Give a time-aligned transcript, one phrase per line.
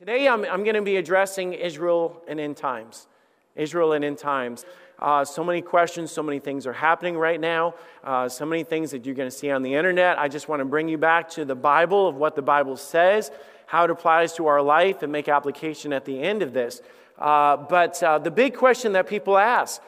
[0.00, 3.06] Today, I'm, I'm going to be addressing Israel and end times.
[3.54, 4.64] Israel and end times.
[4.98, 8.92] Uh, so many questions, so many things are happening right now, uh, so many things
[8.92, 10.18] that you're going to see on the internet.
[10.18, 13.30] I just want to bring you back to the Bible of what the Bible says,
[13.66, 16.80] how it applies to our life, and make application at the end of this.
[17.18, 19.82] Uh, but uh, the big question that people ask,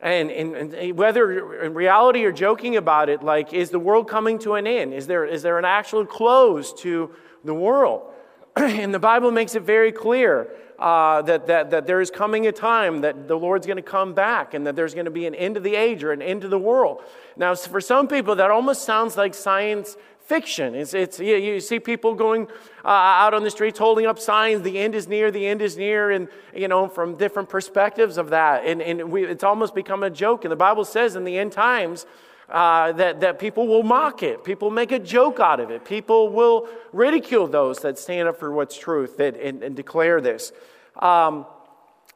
[0.00, 4.40] and, and, and, whether in reality you're joking about it, like, is the world coming
[4.40, 4.92] to an end?
[4.92, 7.12] Is there, is there an actual close to
[7.44, 8.11] the world?
[8.56, 10.48] and the Bible makes it very clear
[10.78, 14.14] uh, that, that, that there is coming a time that the Lord's going to come
[14.14, 16.42] back and that there's going to be an end of the age or an end
[16.42, 17.02] to the world.
[17.36, 20.74] Now, for some people, that almost sounds like science fiction.
[20.74, 22.46] It's, it's, you, you see people going
[22.84, 25.76] uh, out on the streets holding up signs, the end is near, the end is
[25.76, 28.64] near, and, you know, from different perspectives of that.
[28.66, 30.44] And, and we, it's almost become a joke.
[30.44, 32.06] And the Bible says in the end times,
[32.52, 34.44] uh, that, that people will mock it.
[34.44, 35.86] People make a joke out of it.
[35.86, 40.52] People will ridicule those that stand up for what's truth and, and, declare this.
[41.00, 41.46] Um,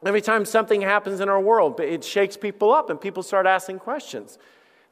[0.05, 3.79] every time something happens in our world, it shakes people up and people start asking
[3.79, 4.37] questions.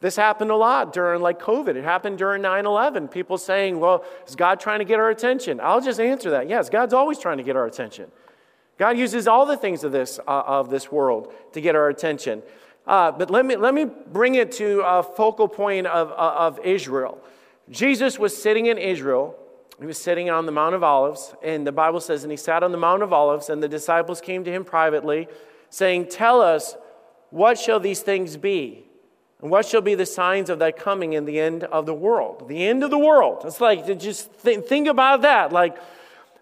[0.01, 1.75] This happened a lot during like COVID.
[1.75, 3.07] It happened during 9 11.
[3.09, 5.59] People saying, well, is God trying to get our attention?
[5.61, 6.49] I'll just answer that.
[6.49, 8.11] Yes, God's always trying to get our attention.
[8.79, 12.41] God uses all the things of this, uh, of this world to get our attention.
[12.87, 17.19] Uh, but let me, let me bring it to a focal point of, of Israel.
[17.69, 19.35] Jesus was sitting in Israel.
[19.79, 22.63] He was sitting on the Mount of Olives, and the Bible says, and he sat
[22.63, 25.27] on the Mount of Olives, and the disciples came to him privately,
[25.69, 26.75] saying, Tell us,
[27.31, 28.85] what shall these things be?
[29.41, 32.47] And what shall be the signs of thy coming in the end of the world?
[32.47, 33.41] The end of the world.
[33.45, 35.51] It's like, just think about that.
[35.51, 35.77] Like,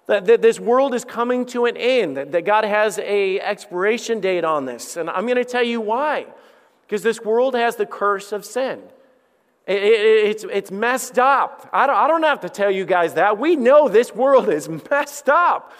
[0.08, 4.20] that, that this world is coming to an end, that, that God has a expiration
[4.20, 4.98] date on this.
[4.98, 6.26] And I'm going to tell you why.
[6.86, 8.82] Because this world has the curse of sin.
[9.66, 11.70] It, it, it's, it's messed up.
[11.72, 13.38] I don't, I don't have to tell you guys that.
[13.38, 15.72] We know this world is messed up.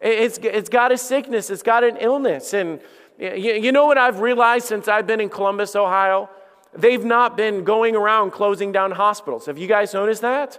[0.00, 2.52] It, it's, it's got a sickness, it's got an illness.
[2.52, 2.80] And
[3.18, 6.28] you, you know what I've realized since I've been in Columbus, Ohio?
[6.74, 9.46] They've not been going around closing down hospitals.
[9.46, 10.58] Have you guys noticed that?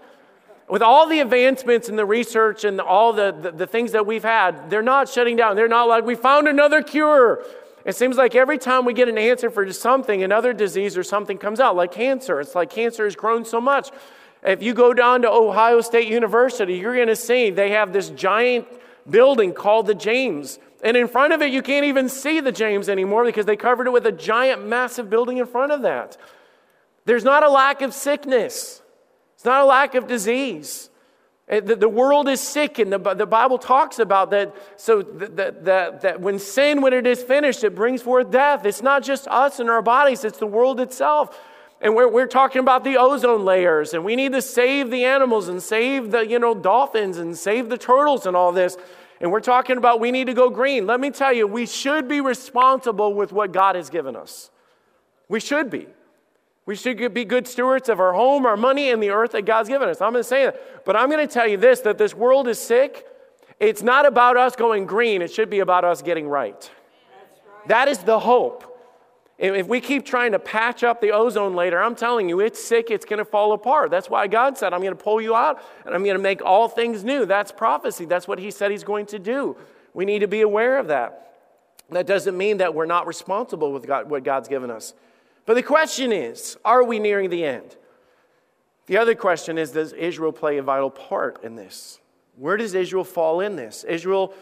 [0.68, 4.24] With all the advancements and the research and all the, the, the, things that we've
[4.24, 5.56] had, they're not shutting down.
[5.56, 7.44] They're not like, we found another cure.
[7.86, 11.38] It seems like every time we get an answer for something, another disease or something
[11.38, 12.40] comes out, like cancer.
[12.40, 13.92] It's like cancer has grown so much.
[14.42, 18.10] If you go down to Ohio State University, you're going to see they have this
[18.10, 18.68] giant
[19.08, 20.58] building called the James.
[20.84, 23.86] And in front of it, you can't even see the James anymore because they covered
[23.88, 26.18] it with a giant, massive building in front of that.
[27.06, 28.82] There's not a lack of sickness.
[29.46, 30.90] It's not a lack of disease.
[31.48, 34.56] The, the world is sick, and the, the Bible talks about that.
[34.76, 38.66] So that, that, that when sin, when it is finished, it brings forth death.
[38.66, 41.40] It's not just us and our bodies, it's the world itself.
[41.80, 45.48] And we're, we're talking about the ozone layers, and we need to save the animals
[45.48, 48.76] and save the you know, dolphins and save the turtles and all this.
[49.22, 50.88] And we're talking about we need to go green.
[50.88, 54.50] Let me tell you, we should be responsible with what God has given us.
[55.30, 55.86] We should be.
[56.66, 59.70] We should be good stewards of our home, our money, and the earth that God's
[59.70, 60.02] given us.
[60.02, 60.84] I'm going to say that.
[60.86, 63.06] But I'm going to tell you this that this world is sick.
[63.60, 66.70] It's not about us going green, it should be about us getting right.
[67.68, 68.72] That is the hope.
[69.38, 72.90] If we keep trying to patch up the ozone layer, I'm telling you, it's sick,
[72.90, 73.92] it's going to fall apart.
[73.92, 76.42] That's why God said, I'm going to pull you out and I'm going to make
[76.42, 77.26] all things new.
[77.26, 78.06] That's prophecy.
[78.06, 79.58] That's what He said He's going to do.
[79.94, 81.34] We need to be aware of that.
[81.90, 84.94] That doesn't mean that we're not responsible with God, what God's given us.
[85.46, 87.76] But the question is are we nearing the end?
[88.88, 92.00] The other question is Does Israel play a vital part in this?
[92.38, 93.84] Where does Israel fall in this?
[93.84, 94.34] Israel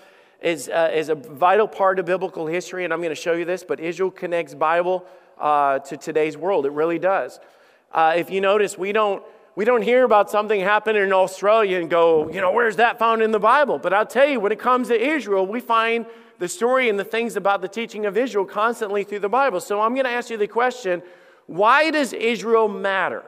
[0.42, 3.46] is, uh, is a vital part of biblical history, and I'm going to show you
[3.46, 5.06] this, but Israel connects Bible
[5.40, 6.66] uh, to today's world.
[6.66, 7.40] It really does.
[7.92, 9.24] Uh, if you notice, we don't,
[9.56, 13.22] we don't hear about something happening in Australia and go, you know, where's that found
[13.22, 13.78] in the Bible?
[13.78, 16.06] But I'll tell you, when it comes to Israel, we find
[16.40, 19.60] the story and the things about the teaching of Israel constantly through the Bible.
[19.60, 21.04] So I'm going to ask you the question
[21.46, 23.24] why does Israel matter?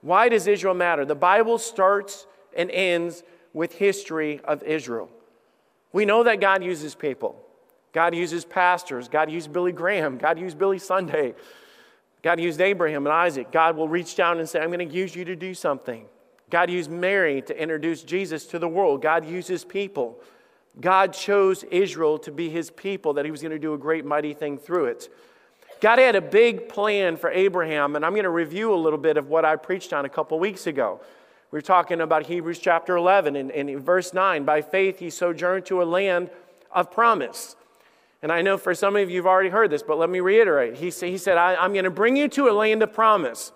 [0.00, 1.04] Why does Israel matter?
[1.04, 3.22] The Bible starts and ends
[3.52, 5.10] with history of Israel.
[5.92, 7.36] We know that God uses people.
[7.92, 9.08] God uses pastors.
[9.08, 10.16] God used Billy Graham.
[10.18, 11.34] God used Billy Sunday.
[12.22, 13.50] God used Abraham and Isaac.
[13.50, 16.06] God will reach down and say, I'm going to use you to do something.
[16.50, 19.02] God used Mary to introduce Jesus to the world.
[19.02, 20.20] God uses people.
[20.80, 24.04] God chose Israel to be his people, that he was going to do a great,
[24.04, 25.12] mighty thing through it.
[25.80, 29.16] God had a big plan for Abraham, and I'm going to review a little bit
[29.16, 31.00] of what I preached on a couple weeks ago.
[31.50, 34.44] We were talking about Hebrews chapter 11 and, and verse 9.
[34.44, 36.30] By faith, he sojourned to a land
[36.70, 37.56] of promise.
[38.22, 40.76] And I know for some of you, you've already heard this, but let me reiterate.
[40.76, 43.52] He, he said, I, I'm going to bring you to a land of promise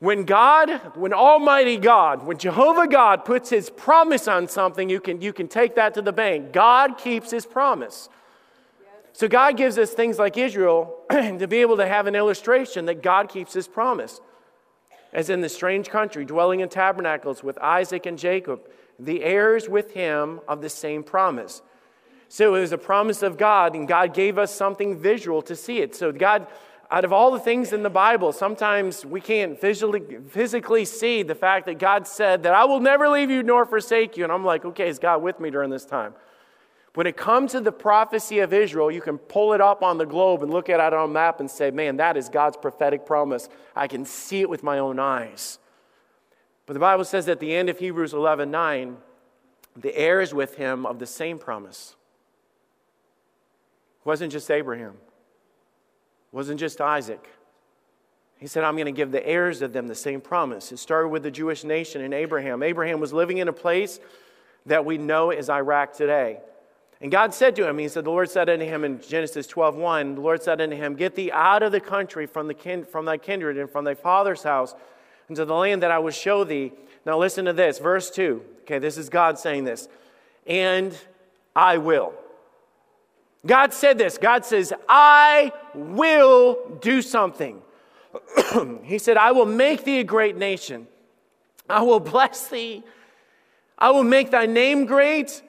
[0.00, 5.22] When God, when Almighty God, when Jehovah God puts his promise on something, you can,
[5.22, 6.52] you can take that to the bank.
[6.52, 8.08] God keeps his promise.
[9.12, 13.02] So God gives us things like Israel to be able to have an illustration that
[13.02, 14.20] God keeps his promise.
[15.12, 18.68] As in the strange country, dwelling in tabernacles with Isaac and Jacob,
[18.98, 21.60] the heirs with him of the same promise.
[22.32, 25.80] So it was a promise of God, and God gave us something visual to see
[25.80, 25.94] it.
[25.94, 26.46] So God
[26.90, 31.34] out of all the things in the Bible, sometimes we can't visually, physically see the
[31.34, 34.24] fact that God said that I will never leave you nor forsake you.
[34.24, 36.14] And I'm like, okay, is God with me during this time?
[36.94, 40.06] When it comes to the prophecy of Israel, you can pull it up on the
[40.06, 43.04] globe and look at it on a map and say, man, that is God's prophetic
[43.04, 43.50] promise.
[43.76, 45.58] I can see it with my own eyes.
[46.64, 48.96] But the Bible says at the end of Hebrews 11 9,
[49.76, 51.94] the heirs with him of the same promise.
[54.02, 54.96] It wasn't just Abraham
[56.32, 57.28] it wasn't just Isaac.
[58.38, 60.72] He said, I'm going to give the heirs of them the same promise.
[60.72, 62.62] It started with the Jewish nation and Abraham.
[62.62, 64.00] Abraham was living in a place
[64.66, 66.40] that we know is Iraq today.
[67.02, 69.76] And God said to him, He said, The Lord said unto him in Genesis 12
[69.76, 72.84] 1, the Lord said unto him, Get thee out of the country from, the kin-
[72.84, 74.74] from thy kindred and from thy father's house
[75.28, 76.72] into the land that I will show thee.
[77.04, 78.42] Now listen to this, verse 2.
[78.62, 79.88] Okay, this is God saying this.
[80.46, 80.96] And
[81.54, 82.14] I will.
[83.44, 87.60] God said this God says, I will do something.
[88.82, 90.86] he said, I will make thee a great nation.
[91.68, 92.82] I will bless thee.
[93.78, 95.42] I will make thy name great,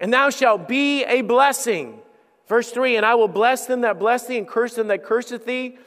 [0.00, 2.00] and thou shalt be a blessing.
[2.48, 5.44] Verse 3 And I will bless them that bless thee, and curse them that curseth
[5.44, 5.78] thee.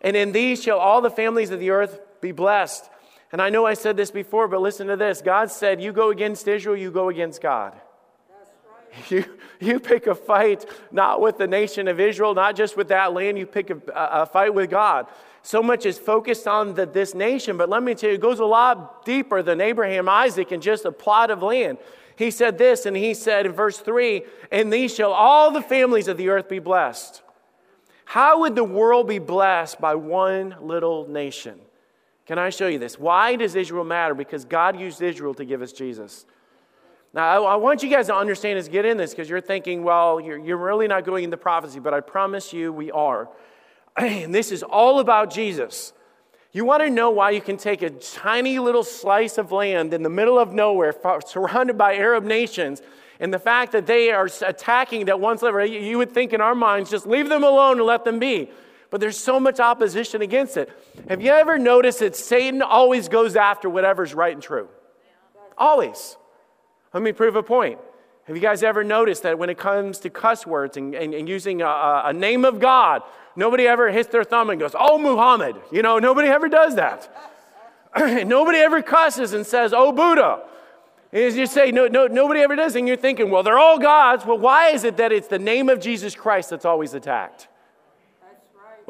[0.00, 2.88] And in thee shall all the families of the earth be blessed.
[3.30, 6.10] And I know I said this before, but listen to this God said, You go
[6.10, 7.74] against Israel, you go against God.
[9.08, 9.24] You,
[9.58, 13.38] you pick a fight not with the nation of Israel, not just with that land,
[13.38, 15.06] you pick a, a fight with God.
[15.42, 18.38] So much is focused on the, this nation, but let me tell you, it goes
[18.38, 21.78] a lot deeper than Abraham, Isaac, and just a plot of land.
[22.16, 26.08] He said this, and he said in verse 3 And these shall all the families
[26.08, 27.22] of the earth be blessed.
[28.04, 31.58] How would the world be blessed by one little nation?
[32.26, 32.98] Can I show you this?
[32.98, 34.14] Why does Israel matter?
[34.14, 36.24] Because God used Israel to give us Jesus.
[37.14, 39.82] Now, I, I, want you guys to understand this, get in this, because you're thinking,
[39.82, 43.28] well, you're, you're really not going into prophecy, but I promise you we are.
[43.96, 45.92] And this is all about Jesus.
[46.52, 50.02] You want to know why you can take a tiny little slice of land in
[50.02, 50.94] the middle of nowhere,
[51.26, 52.80] surrounded by Arab nations,
[53.20, 56.90] and the fact that they are attacking that sliver, you would think in our minds,
[56.90, 58.50] just leave them alone and let them be.
[58.90, 60.70] But there's so much opposition against it.
[61.08, 64.68] Have you ever noticed that Satan always goes after whatever's right and true?
[65.56, 66.16] Always.
[66.92, 67.78] Let me prove a point.
[68.24, 71.28] Have you guys ever noticed that when it comes to cuss words and, and, and
[71.28, 73.02] using a, a, name of God,
[73.34, 75.56] nobody ever hits their thumb and goes, Oh, Muhammad?
[75.72, 77.10] You know, nobody ever does that.
[78.26, 80.44] nobody ever cusses and says, Oh, Buddha.
[81.12, 82.76] As you say, no, no, nobody ever does.
[82.76, 84.24] And you're thinking, Well, they're all gods.
[84.24, 87.48] Well, why is it that it's the name of Jesus Christ that's always attacked?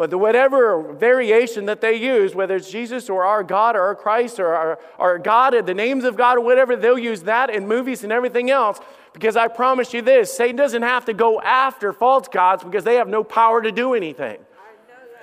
[0.02, 3.94] But the, whatever variation that they use, whether it's Jesus or our God or our
[3.94, 7.68] Christ or our, our God, the names of God or whatever, they'll use that in
[7.68, 8.80] movies and everything else.
[9.12, 12.96] Because I promise you this Satan doesn't have to go after false gods because they
[12.96, 14.40] have no power to do anything.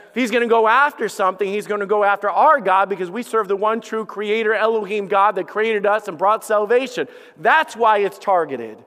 [0.08, 3.12] If he's going to go after something, he's going to go after our God because
[3.12, 7.10] we serve the one true creator, Elohim God, that created us and brought salvation.
[7.36, 8.78] That's why it's targeted.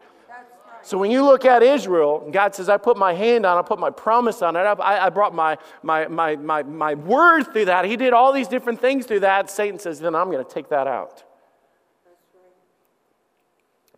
[0.84, 3.62] So when you look at Israel, God says, I put my hand on it, I
[3.62, 7.67] put my promise on it, I, I brought my, my, my, my, my word through
[7.67, 7.84] that.
[7.84, 9.48] He did all these different things through that.
[9.48, 11.22] Satan says, then I'm going to take that out.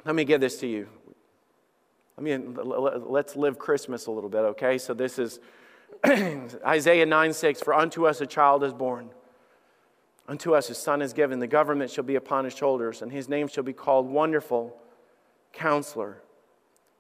[0.05, 0.89] Let me give this to you.
[2.19, 4.77] I mean, let's live Christmas a little bit, okay?
[4.77, 5.41] So this is
[6.07, 9.09] Isaiah 9 6 For unto us a child is born,
[10.29, 13.29] unto us a son is given, the government shall be upon his shoulders, and his
[13.29, 14.77] name shall be called Wonderful
[15.53, 16.21] Counselor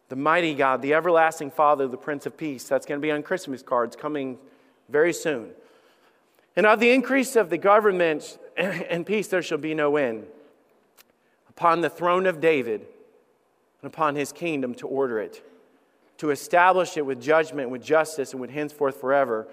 [0.08, 2.64] the mighty God, the everlasting Father, the Prince of Peace.
[2.64, 4.38] That's going to be on Christmas cards coming
[4.88, 5.50] very soon.
[6.56, 10.26] And of the increase of the government and peace there shall be no end.
[11.48, 12.86] Upon the throne of David
[13.82, 15.42] and upon his kingdom to order it,
[16.18, 19.48] to establish it with judgment, with justice, and with henceforth forever.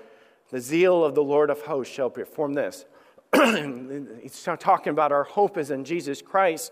[0.49, 2.85] The zeal of the Lord of hosts shall perform this.
[3.33, 6.71] He's talking about our hope is in Jesus Christ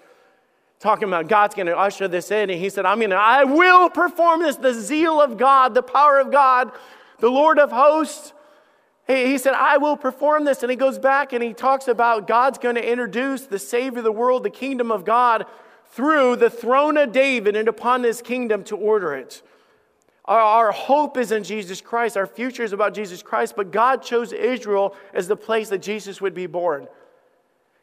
[0.79, 2.49] talking about God's going to usher this in.
[2.49, 4.55] And he said, I'm going to, I will perform this.
[4.55, 6.71] The zeal of God, the power of God,
[7.19, 8.33] the Lord of hosts.
[9.07, 10.61] He, said, I will perform this.
[10.61, 14.03] And he goes back and he talks about God's going to introduce the Savior of
[14.03, 15.45] the world, the kingdom of God,
[15.87, 19.41] through the throne of David and upon his kingdom to order it.
[20.25, 22.15] Our, our hope is in Jesus Christ.
[22.15, 23.55] Our future is about Jesus Christ.
[23.55, 26.87] But God chose Israel as the place that Jesus would be born.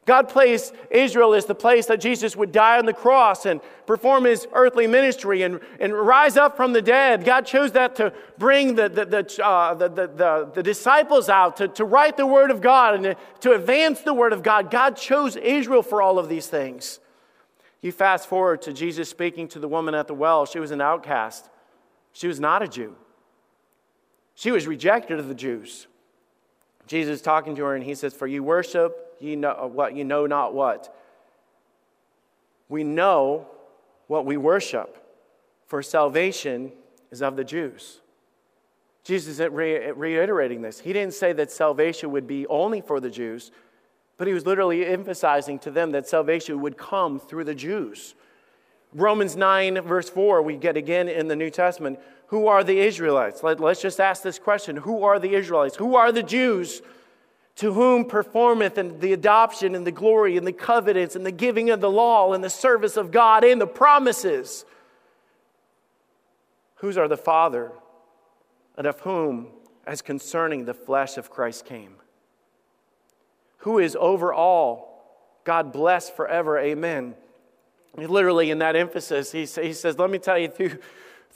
[0.07, 4.23] God placed Israel as the place that Jesus would die on the cross and perform
[4.23, 7.25] his earthly ministry and, and rise up from the dead.
[7.25, 11.67] God chose that to bring the, the, the, uh, the, the, the, disciples out, to,
[11.67, 14.71] to write the Word of God and to, to advance the Word of God.
[14.71, 17.01] God chose Israel for all of these things.
[17.81, 20.45] You fast forward to Jesus speaking to the woman at the well.
[20.45, 21.49] She was an outcast,
[22.13, 22.95] she was not a Jew,
[24.35, 25.87] she was rejected of the Jews.
[26.87, 30.03] Jesus talking to her, and he says, For you worship you know uh, what you
[30.03, 30.95] know not what.
[32.69, 33.47] We know
[34.07, 34.97] what we worship,
[35.65, 36.71] for salvation
[37.11, 37.99] is of the Jews.
[39.03, 40.79] Jesus is reiterating this.
[40.79, 43.51] He didn't say that salvation would be only for the Jews,
[44.17, 48.15] but he was literally emphasizing to them that salvation would come through the Jews.
[48.93, 51.99] Romans 9, verse 4, we get again in the New Testament.
[52.27, 53.43] Who are the Israelites?
[53.43, 55.77] Let, us just ask this question Who are the Israelites?
[55.77, 56.81] Who are the Jews?
[57.57, 61.71] To whom performeth and the adoption and the glory and the covenants and the giving
[61.71, 64.63] of the law and the service of God and the promises.
[66.75, 67.71] Whose are the Father,
[68.77, 69.47] and of whom,
[69.87, 71.95] as concerning the flesh of Christ came?
[73.59, 74.87] Who is over all,
[75.43, 77.15] God bless forever, amen.
[77.95, 80.77] Literally, in that emphasis, he, he says, Let me tell you, through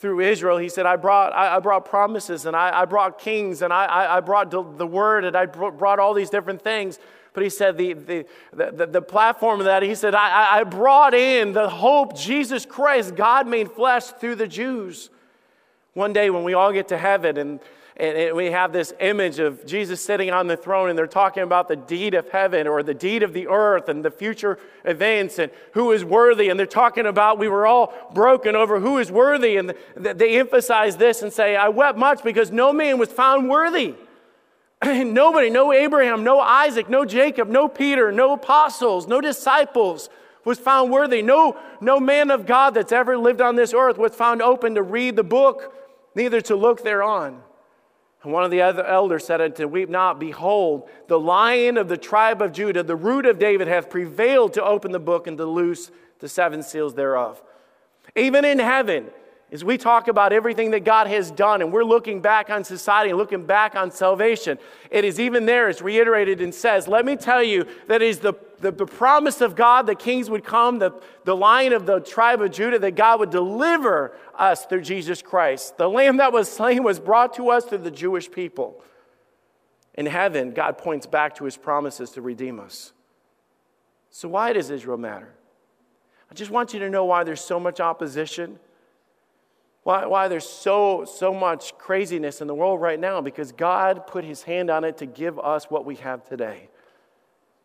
[0.02, 0.58] through Israel.
[0.58, 4.16] He said, I brought, I, I brought promises and I, I, brought kings and I,
[4.16, 6.98] I, brought the, the word and I brought all these different things.
[7.34, 11.14] But he said, the, the, the, the platform of that, he said, I, I brought
[11.14, 15.08] in the hope, Jesus Christ, God made flesh through the Jews.
[15.94, 17.60] One day when we all get to heaven and
[17.96, 21.68] and, we have this image of Jesus sitting on the throne, and they're talking about
[21.68, 25.52] the deed of heaven or the deed of the earth and the future events and
[25.72, 26.48] who is worthy.
[26.48, 29.56] And they're talking about we were all broken over who is worthy.
[29.56, 33.94] And they emphasize this and say, I wept much because no man was found worthy.
[34.84, 40.08] Nobody, no Abraham, no Isaac, no Jacob, no Peter, no apostles, no disciples
[40.44, 41.22] was found worthy.
[41.22, 44.82] No, no man of God that's ever lived on this earth was found open to
[44.82, 45.74] read the book,
[46.14, 47.42] neither to look thereon.
[48.22, 51.96] And one of the other elders said unto Weep not, behold, the lion of the
[51.96, 55.44] tribe of Judah, the root of David, hath prevailed to open the book and to
[55.44, 57.42] loose the seven seals thereof.
[58.14, 59.10] Even in heaven,
[59.52, 63.10] as we talk about everything that God has done and we're looking back on society
[63.10, 64.58] and looking back on salvation,
[64.90, 68.32] it is even there, it's reiterated and says, Let me tell you that is the,
[68.60, 70.92] the, the promise of God, the kings would come, the,
[71.24, 75.76] the lion of the tribe of Judah, that God would deliver us through Jesus Christ.
[75.76, 78.82] The lamb that was slain was brought to us through the Jewish people.
[79.92, 82.94] In heaven, God points back to his promises to redeem us.
[84.08, 85.34] So, why does Israel matter?
[86.30, 88.58] I just want you to know why there's so much opposition
[89.82, 93.20] why, why there's so, so much craziness in the world right now?
[93.20, 96.68] Because God put his hand on it to give us what we have today.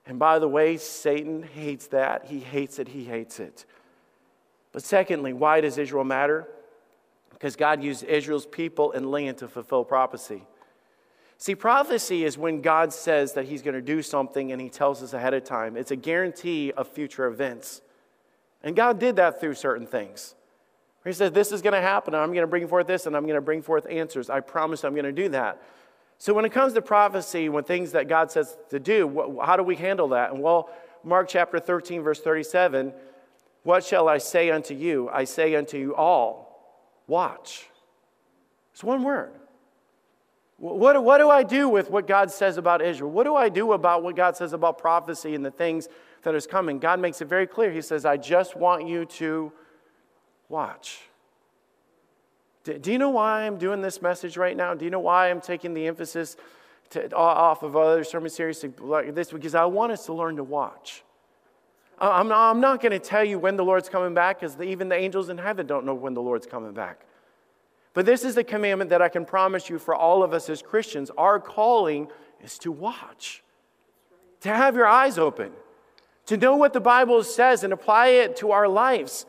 [0.05, 2.25] And by the way, Satan hates that.
[2.25, 2.87] He hates it.
[2.87, 3.65] He hates it.
[4.71, 6.47] But secondly, why does Israel matter?
[7.31, 10.43] Because God used Israel's people and land to fulfill prophecy.
[11.37, 15.03] See, prophecy is when God says that He's going to do something and He tells
[15.03, 15.77] us ahead of time.
[15.77, 17.81] It's a guarantee of future events.
[18.63, 20.33] And God did that through certain things.
[21.07, 23.23] He says, This is going to happen, I'm going to bring forth this, and I'm
[23.23, 24.29] going to bring forth answers.
[24.29, 25.61] I promise I'm going to do that.
[26.17, 29.63] So, when it comes to prophecy, when things that God says to do, how do
[29.63, 30.31] we handle that?
[30.31, 30.69] And well,
[31.03, 32.93] Mark chapter 13, verse 37
[33.63, 35.09] What shall I say unto you?
[35.09, 37.67] I say unto you all, watch.
[38.73, 39.31] It's one word.
[40.57, 43.11] What, what do I do with what God says about Israel?
[43.11, 45.87] What do I do about what God says about prophecy and the things
[46.23, 46.79] that is coming?
[46.79, 47.71] God makes it very clear.
[47.71, 49.53] He says, I just want you to
[50.49, 51.01] Watch.
[52.63, 54.73] Do you know why I'm doing this message right now?
[54.73, 56.35] Do you know why I'm taking the emphasis
[56.89, 59.31] to, off of other sermon series like this?
[59.31, 61.03] Because I want us to learn to watch.
[61.99, 64.89] I'm not, I'm not going to tell you when the Lord's coming back because even
[64.89, 67.01] the angels in heaven don't know when the Lord's coming back.
[67.93, 70.61] But this is the commandment that I can promise you for all of us as
[70.61, 71.09] Christians.
[71.17, 72.07] Our calling
[72.43, 73.43] is to watch,
[74.41, 75.51] to have your eyes open,
[76.27, 79.25] to know what the Bible says and apply it to our lives.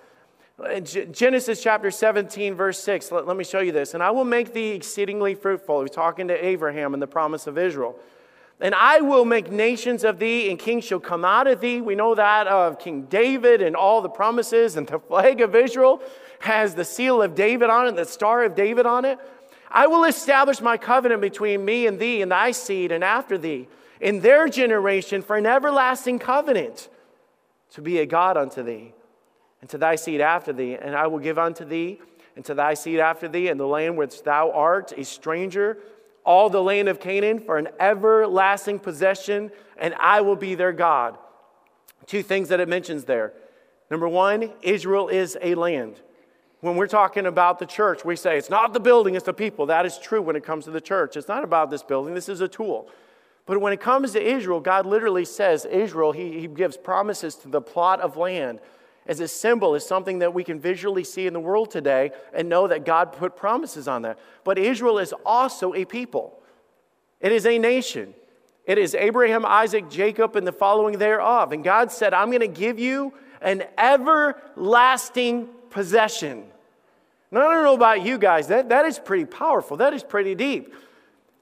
[0.59, 3.12] Uh, Genesis chapter 17, verse 6.
[3.12, 3.95] Let, let, me show you this.
[3.95, 5.83] And I will make thee exceedingly fruitful.
[5.83, 7.97] He's talking to Abraham and the promise of Israel.
[8.61, 11.81] And I will make nations of thee, and kings shall come out of thee.
[11.81, 16.03] We know that of King David and all the promises, and the flag of Israel
[16.41, 19.17] has the seal of David on it, the star of David on it.
[19.71, 23.69] I will establish my covenant between me and thee, and thy seed, and after thee,
[24.00, 26.88] in their generation, for an everlasting covenant,
[27.75, 28.95] to be a God unto thee
[29.61, 32.00] and to thy seed after thee, and I will give unto thee
[32.37, 35.79] and to thy seed after thee in the land which thou art a stranger,
[36.25, 41.19] all the land of Canaan for an everlasting possession, and I will be their God.
[42.07, 43.33] Two things that it mentions there.
[43.91, 46.00] Number one, Israel is a land.
[46.61, 49.67] When we're talking about the church, we say it's not the building, it's the people.
[49.67, 51.17] That is true when it comes to the church.
[51.17, 52.88] It's not about this building, this is a tool.
[53.47, 57.49] But when it comes to Israel, God literally says, Israel, he, he gives promises to
[57.49, 58.61] the plot of land
[59.09, 62.49] as a symbol, as something that we can visually see in the world today and
[62.49, 64.19] know that God put promises on that.
[64.45, 66.41] But Israel is also a people,
[67.21, 68.15] it is a nation.
[68.67, 71.53] It is Abraham, Isaac, Jacob, and the following thereof.
[71.53, 76.45] And God said, I'm going to give you an everlasting possession.
[77.31, 79.79] Now, I don't know about you guys, that, that is pretty powerful.
[79.79, 80.75] That is pretty deep.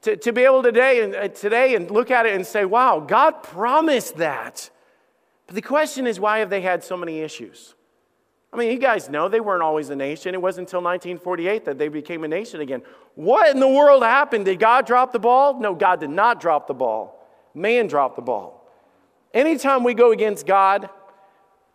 [0.03, 3.01] To, to be able today and, uh, today and look at it and say, wow,
[3.01, 4.71] God promised that.
[5.47, 7.75] But the question is, why have they had so many issues?
[8.53, 10.35] I mean, you guys know they weren't always a nation.
[10.35, 12.83] It wasn't until 1948 that they became a nation again.
[13.15, 14.47] What in the world happened?
[14.47, 15.61] Did God drop the ball?
[15.61, 17.29] No, God did not drop the ball.
[17.55, 18.67] Man dropped the ball.
[19.35, 20.89] Anytime we go against God,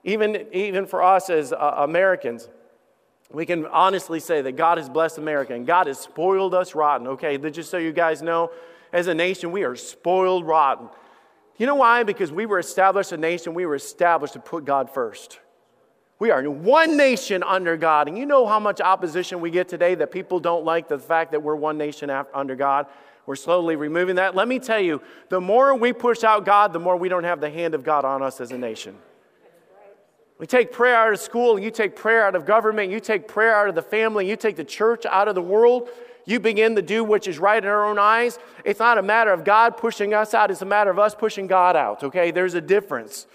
[0.03, 2.49] even, even for us as uh, Americans,
[3.31, 7.07] we can honestly say that God has blessed America and God has spoiled us rotten.
[7.07, 8.51] Okay, just so you guys know,
[8.91, 10.89] as a nation, we are spoiled rotten.
[11.61, 12.01] You know why?
[12.01, 15.39] Because we were established a nation, we were established to put God first.
[16.17, 18.07] We are one nation under God.
[18.07, 21.33] And you know how much opposition we get today that people don't like the fact
[21.33, 22.87] that we're one nation under God?
[23.27, 24.33] We're slowly removing that.
[24.33, 27.39] Let me tell you, the more we push out God, the more we don't have
[27.39, 28.97] the hand of God on us as a nation.
[30.39, 33.55] We take prayer out of school, you take prayer out of government, you take prayer
[33.55, 35.89] out of the family, you take the church out of the world.
[36.25, 38.39] You begin to do which is right in our own eyes.
[38.63, 41.47] It's not a matter of God pushing us out, it's a matter of us pushing
[41.47, 42.31] God out, okay?
[42.31, 43.27] There's a difference.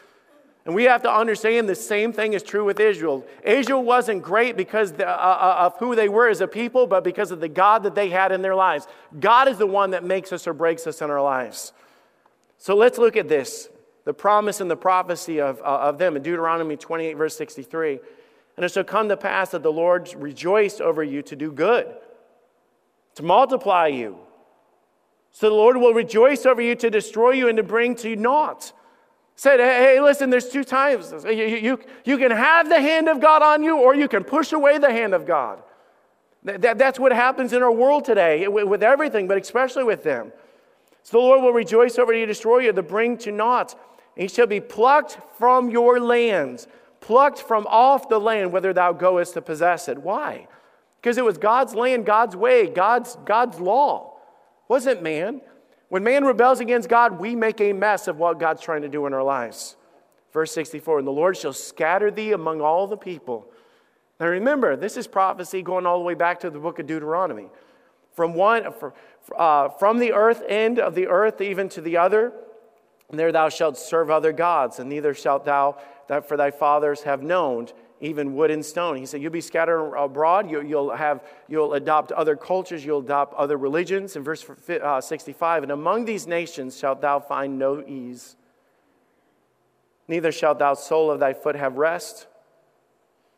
[0.66, 3.24] And we have to understand the same thing is true with Israel.
[3.44, 7.30] Israel wasn't great because uh, uh, of who they were as a people, but because
[7.30, 8.88] of the God that they had in their lives.
[9.20, 11.72] God is the one that makes us or breaks us in our lives.
[12.58, 13.68] So let's look at this
[14.04, 17.98] the promise and the prophecy of, uh, of them in Deuteronomy 28, verse 63.
[18.56, 21.92] And it shall come to pass that the Lord rejoice over you to do good,
[23.16, 24.18] to multiply you.
[25.32, 28.73] So the Lord will rejoice over you to destroy you and to bring to naught.
[29.34, 31.12] Said, hey, listen, there's two times.
[31.25, 34.52] You, you, you can have the hand of God on you, or you can push
[34.52, 35.62] away the hand of God.
[36.43, 40.32] That, that's what happens in our world today with everything, but especially with them.
[41.02, 43.75] So the Lord will rejoice over you, destroy you, to bring to naught
[44.17, 46.67] And he shall be plucked from your lands,
[47.00, 49.99] plucked from off the land, whether thou goest to possess it.
[49.99, 50.49] Why?
[51.06, 54.14] Because it was God's land, God's way, God's, God's law.
[54.66, 55.40] Wasn't man.
[55.88, 59.06] When man rebels against God, we make a mess of what God's trying to do
[59.06, 59.76] in our lives.
[60.32, 63.47] Verse 64 And the Lord shall scatter thee among all the people.
[64.19, 67.50] Now remember, this is prophecy going all the way back to the book of Deuteronomy.
[68.14, 68.64] From one,
[69.38, 72.32] uh, from the earth end of the earth even to the other,
[73.10, 77.02] and there thou shalt serve other gods, and neither shalt thou that for thy fathers
[77.02, 77.69] have known,
[78.00, 78.97] even wood and stone.
[78.97, 83.35] He said, You'll be scattered abroad, you, will have, you'll adopt other cultures, you'll adopt
[83.35, 84.17] other religions.
[84.17, 84.45] In verse
[84.82, 88.37] uh, 65, and among these nations shalt thou find no ease,
[90.09, 92.26] neither shalt thou soul of thy foot have rest.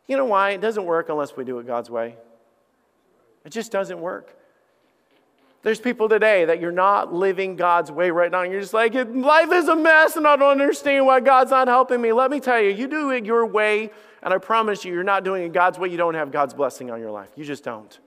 [0.06, 0.50] You know why?
[0.50, 2.16] It doesn't work unless we do it God's way.
[3.44, 4.34] It just doesn't work.
[5.62, 8.42] There's people today that you're not living God's way right now.
[8.42, 12.00] You're just like, life is a mess and I don't understand why God's not helping
[12.00, 12.12] me.
[12.12, 13.90] Let me tell you, you do it your way,
[14.22, 15.88] and I promise you, you're not doing it God's way.
[15.88, 17.28] You don't have God's blessing on your life.
[17.36, 17.98] You just don't.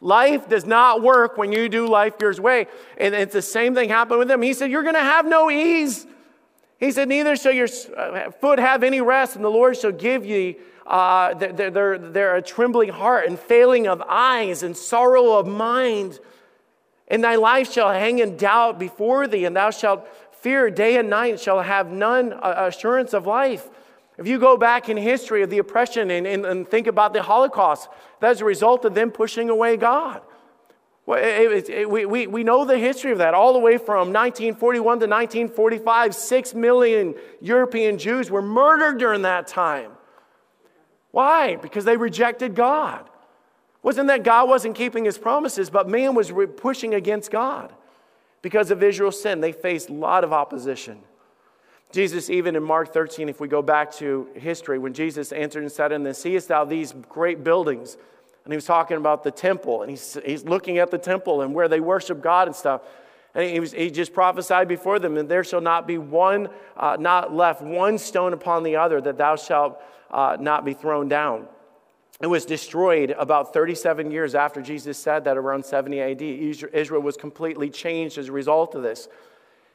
[0.00, 2.66] Life does not work when you do life your way.
[2.98, 4.42] And it's the same thing happened with him.
[4.42, 6.06] He said, You're going to have no ease.
[6.78, 10.26] He said, Neither shall your uh, foot have any rest, and the Lord shall give
[10.26, 16.18] you uh, they're a trembling heart and failing of eyes and sorrow of mind.
[17.08, 21.08] And thy life shall hang in doubt before thee, and thou shalt fear day and
[21.08, 23.70] night, shall have none uh, assurance of life.
[24.22, 27.24] If you go back in history of the oppression and, and, and think about the
[27.24, 27.88] Holocaust,
[28.20, 30.22] that's a result of them pushing away God.
[31.06, 34.12] Well, it, it, we, we, we know the history of that all the way from
[34.12, 36.14] 1941 to 1945.
[36.14, 39.90] Six million European Jews were murdered during that time.
[41.10, 41.56] Why?
[41.56, 43.10] Because they rejected God.
[43.82, 47.72] Wasn't that God wasn't keeping his promises, but man was pushing against God.
[48.40, 51.00] Because of Israel's sin, they faced a lot of opposition.
[51.92, 55.70] Jesus, even in Mark 13, if we go back to history, when Jesus answered and
[55.70, 57.98] said, And then seest thou these great buildings?
[58.44, 61.54] And he was talking about the temple, and he's, he's looking at the temple and
[61.54, 62.80] where they worship God and stuff.
[63.34, 66.96] And he, was, he just prophesied before them, and there shall not be one, uh,
[66.98, 71.46] not left one stone upon the other, that thou shalt uh, not be thrown down.
[72.20, 76.22] It was destroyed about 37 years after Jesus said that, around 70 AD.
[76.22, 79.08] Israel was completely changed as a result of this.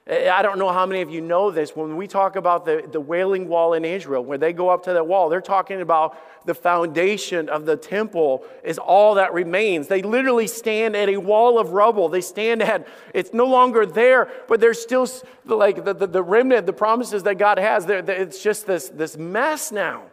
[0.07, 1.75] Eh, I don't know how many of you know this.
[1.75, 4.93] When we talk about the, the Wailing Wall in Israel, where they go up to
[4.93, 9.87] that wall, they're talking about the foundation of the temple is all that remains.
[9.87, 12.07] They literally stand at a wall of rubble.
[12.07, 15.07] They stand at, it's no longer there, but there's still
[15.45, 17.85] like the, the, the remnant, the promises that God has.
[17.85, 20.03] They're, it's just this, this mess now.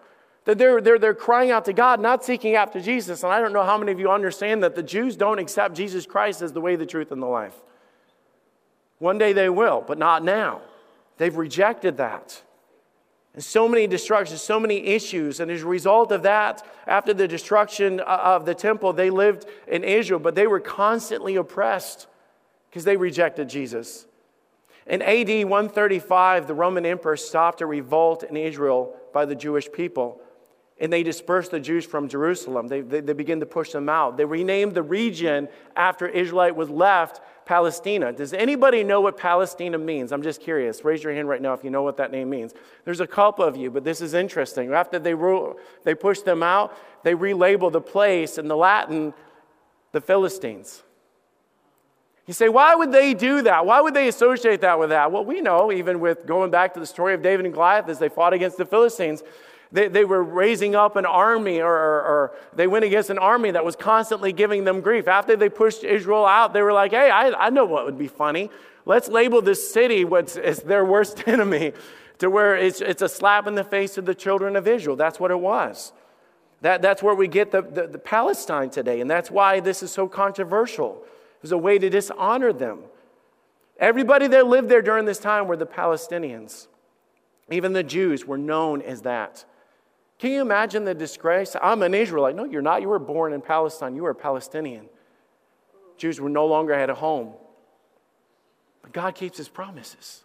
[0.45, 3.23] That they're, they're, they're crying out to God, not seeking after Jesus.
[3.23, 6.05] And I don't know how many of you understand that the Jews don't accept Jesus
[6.05, 7.55] Christ as the way, the truth, and the life.
[8.99, 10.63] One day they will, but not now.
[11.19, 12.43] They've rejected that.
[13.35, 15.41] And so many destructions, so many issues.
[15.41, 19.47] And as a result of that, after the destruction uh, of the temple, they lived
[19.67, 22.07] in Israel, but they were constantly oppressed
[22.71, 24.07] because they rejected Jesus.
[24.87, 30.21] In AD 135, the Roman emperor stopped a revolt in Israel by the Jewish people.
[30.79, 32.69] And they dispersed the Jews from Jerusalem.
[32.69, 34.17] They, they, they began to push them out.
[34.17, 38.13] They renamed the region after Israelite was left Palestina.
[38.13, 40.13] Does anybody know what Palestina means?
[40.13, 40.85] I'm just curious.
[40.85, 42.55] Raise your hand right now if you know what that name means.
[42.85, 44.73] There's a couple of you, but this is interesting.
[44.73, 45.15] After they,
[45.85, 49.13] they pushed them out, they relabeled the place in the Latin
[49.93, 50.83] the Philistines.
[52.27, 53.65] You say, why would they do that?
[53.65, 55.13] Why would they associate that with that?
[55.13, 57.99] Well, we know, even with going back to the story of David and Goliath as
[57.99, 59.23] they fought against the Philistines,
[59.75, 63.51] they, they were raising up an army, or, or, or, they went against an army
[63.51, 65.09] that was constantly giving them grief.
[65.09, 68.07] After they pushed Israel out, they were like, hey, I, I know what would be
[68.07, 68.51] funny.
[68.87, 71.73] Let's label this city what's as their worst enemy,
[72.19, 74.95] to where it's, it's a slap in the face of the children of Israel.
[74.95, 75.93] That's what it was.
[76.61, 79.91] That, that's where we get the, the, the Palestine today, and that's why this is
[79.91, 81.03] so controversial.
[81.03, 82.79] It was a way to dishonor them.
[83.81, 86.69] Everybody that lived there during this time were the Palestinians.
[87.51, 89.45] Even the Jews were known as that.
[90.19, 91.57] Can you imagine the disgrace?
[91.61, 92.37] I'm an Israelite.
[92.37, 92.83] No, you're not.
[92.83, 93.97] You were born in Palestine.
[93.97, 94.89] You were a Palestinian.
[95.97, 97.35] Jews were no longer had a home.
[98.83, 100.23] But God keeps his promises.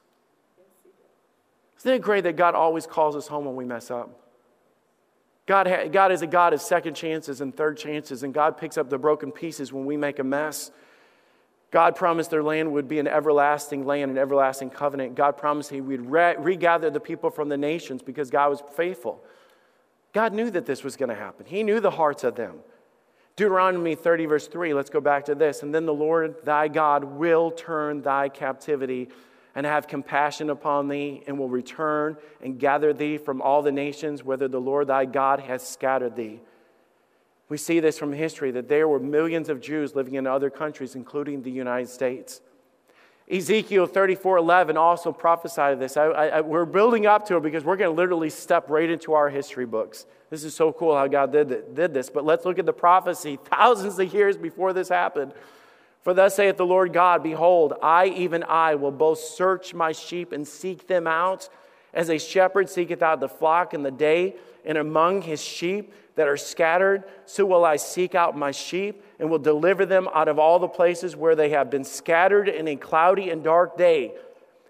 [1.80, 4.10] Isn't it great that God always calls us home when we mess up?
[5.46, 8.78] God, ha- God is a God of second chances and third chances, and God picks
[8.78, 10.72] up the broken pieces when we make a mess.
[11.72, 15.16] God promised their land would be an everlasting land, an everlasting covenant.
[15.16, 19.24] God promised He would re- regather the people from the nations because God was faithful.
[20.14, 22.60] God knew that this was going to happen, He knew the hearts of them.
[23.36, 25.64] Deuteronomy 30, verse 3, let's go back to this.
[25.64, 29.08] And then the Lord thy God will turn thy captivity
[29.56, 34.24] and have compassion upon thee, and will return and gather thee from all the nations,
[34.24, 36.40] whither the Lord thy God has scattered thee.
[37.50, 40.96] We see this from history that there were millions of Jews living in other countries,
[40.96, 42.42] including the United States.
[43.30, 45.98] Ezekiel 34 11 also prophesied this.
[45.98, 49.14] I, I, we're building up to it because we're going to literally step right into
[49.14, 50.08] our history books.
[50.32, 52.10] This is so cool how God did, did this.
[52.10, 55.34] But let's look at the prophecy thousands of years before this happened.
[56.02, 60.32] For thus saith the Lord God Behold, I, even I, will both search my sheep
[60.32, 61.50] and seek them out,
[61.94, 66.28] as a shepherd seeketh out the flock in the day, and among his sheep that
[66.28, 70.38] are scattered, so will I seek out my sheep and will deliver them out of
[70.38, 74.12] all the places where they have been scattered in a cloudy and dark day.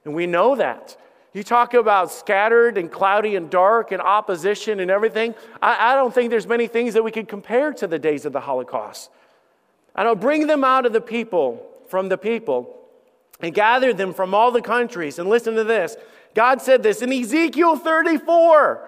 [0.05, 0.95] And we know that.
[1.33, 5.33] You talk about scattered and cloudy and dark and opposition and everything.
[5.59, 8.31] I, I don't think there's many things that we could compare to the days of
[8.31, 9.09] the Holocaust.
[9.95, 12.77] I don't bring them out of the people, from the people,
[13.39, 15.17] and gather them from all the countries.
[15.17, 15.97] And listen to this
[16.35, 18.87] God said this in Ezekiel 34.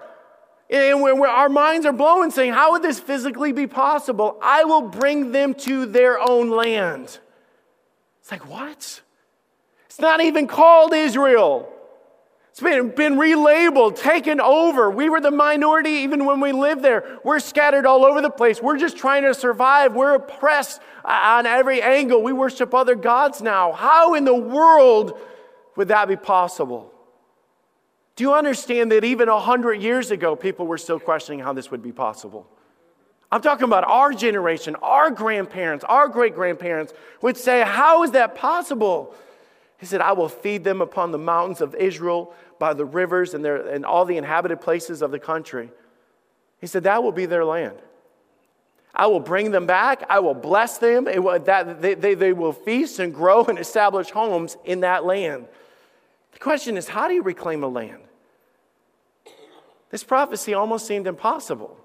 [0.72, 4.38] And where, our minds are blowing, saying, How would this physically be possible?
[4.42, 7.18] I will bring them to their own land.
[8.22, 9.02] It's like, what?
[9.86, 11.68] It's not even called Israel.
[12.52, 14.90] It's been, been relabeled, taken over.
[14.90, 17.18] We were the minority even when we lived there.
[17.24, 18.62] We're scattered all over the place.
[18.62, 19.94] We're just trying to survive.
[19.94, 22.22] We're oppressed on every angle.
[22.22, 23.72] We worship other gods now.
[23.72, 25.18] How in the world
[25.76, 26.91] would that be possible?
[28.16, 31.82] Do you understand that even 100 years ago, people were still questioning how this would
[31.82, 32.46] be possible?
[33.30, 38.34] I'm talking about our generation, our grandparents, our great grandparents would say, How is that
[38.34, 39.14] possible?
[39.78, 43.44] He said, I will feed them upon the mountains of Israel, by the rivers, and,
[43.44, 45.72] their, and all the inhabited places of the country.
[46.60, 47.76] He said, That will be their land.
[48.94, 50.04] I will bring them back.
[50.10, 51.06] I will bless them.
[51.06, 55.48] Will, that, they, they, they will feast and grow and establish homes in that land.
[56.32, 58.02] The question is how do you reclaim a land?
[59.90, 61.78] This prophecy almost seemed impossible.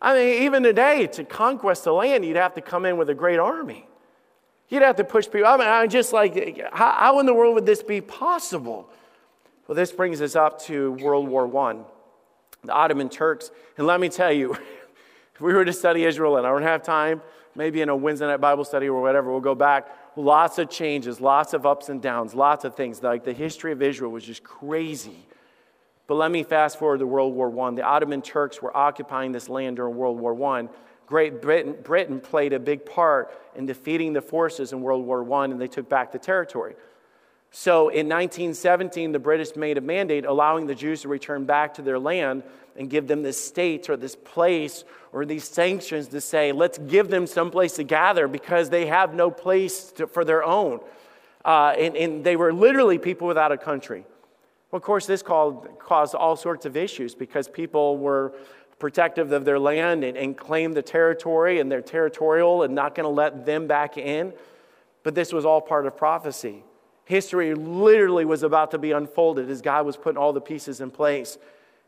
[0.00, 3.14] I mean, even today, to conquest the land, you'd have to come in with a
[3.14, 3.86] great army.
[4.68, 5.46] You'd have to push people.
[5.46, 8.88] I mean, I'm just like, how, how in the world would this be possible?
[9.66, 11.78] Well, this brings us up to World War I,
[12.64, 13.50] the Ottoman Turks.
[13.76, 14.56] And let me tell you,
[15.38, 17.22] If we were to study Israel, and I don't have time,
[17.54, 19.86] maybe in a Wednesday night Bible study or whatever, we'll go back.
[20.18, 23.00] Lots of changes, lots of ups and downs, lots of things.
[23.04, 25.24] Like the history of Israel was just crazy.
[26.08, 27.74] But let me fast forward to World War I.
[27.76, 30.68] The Ottoman Turks were occupying this land during World War I.
[31.06, 35.44] Great Britain, Britain played a big part in defeating the forces in World War I,
[35.44, 36.74] and they took back the territory.
[37.52, 41.82] So in 1917, the British made a mandate allowing the Jews to return back to
[41.82, 42.42] their land
[42.78, 47.08] and give them this state or this place or these sanctions to say, let's give
[47.08, 50.80] them some place to gather because they have no place to, for their own.
[51.44, 54.04] Uh, and, and they were literally people without a country.
[54.70, 58.34] Well, of course, this called, caused all sorts of issues because people were
[58.78, 63.04] protective of their land and, and claimed the territory and they're territorial and not going
[63.04, 64.32] to let them back in.
[65.02, 66.62] But this was all part of prophecy.
[67.06, 70.90] History literally was about to be unfolded as God was putting all the pieces in
[70.90, 71.38] place.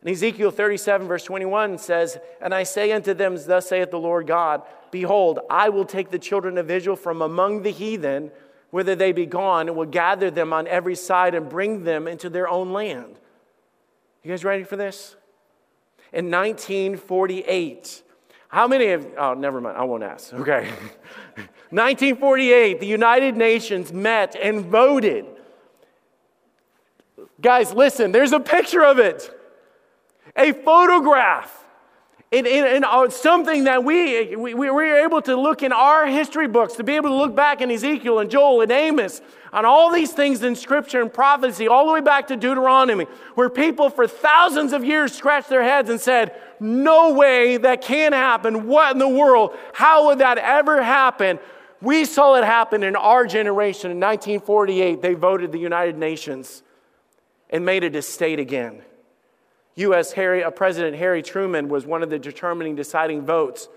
[0.02, 4.26] And Ezekiel 37, verse 21 says, And I say unto them, Thus saith the Lord
[4.26, 8.30] God, Behold, I will take the children of Israel from among the heathen,
[8.70, 12.30] whither they be gone, and will gather them on every side and bring them into
[12.30, 13.18] their own land.
[14.22, 15.16] You guys ready for this?
[16.12, 18.02] In 1948,
[18.48, 20.32] how many of, oh, never mind, I won't ask.
[20.32, 20.68] Okay.
[21.70, 25.26] 1948, the United Nations met and voted.
[27.40, 29.36] Guys, listen, there's a picture of it
[30.36, 31.56] a photograph.
[32.30, 36.46] In, in, in something that we, we, we were able to look in our history
[36.46, 39.20] books, to be able to look back in Ezekiel and Joel and Amos
[39.52, 43.50] on all these things in Scripture and prophecy, all the way back to Deuteronomy, where
[43.50, 48.68] people for thousands of years scratched their heads and said, No way, that can happen.
[48.68, 49.56] What in the world?
[49.72, 51.40] How would that ever happen?
[51.82, 55.02] We saw it happen in our generation in 1948.
[55.02, 56.62] They voted the United Nations
[57.48, 58.82] and made it a state again.
[59.76, 60.12] U.S.
[60.12, 63.68] Harry, uh, President Harry Truman was one of the determining deciding votes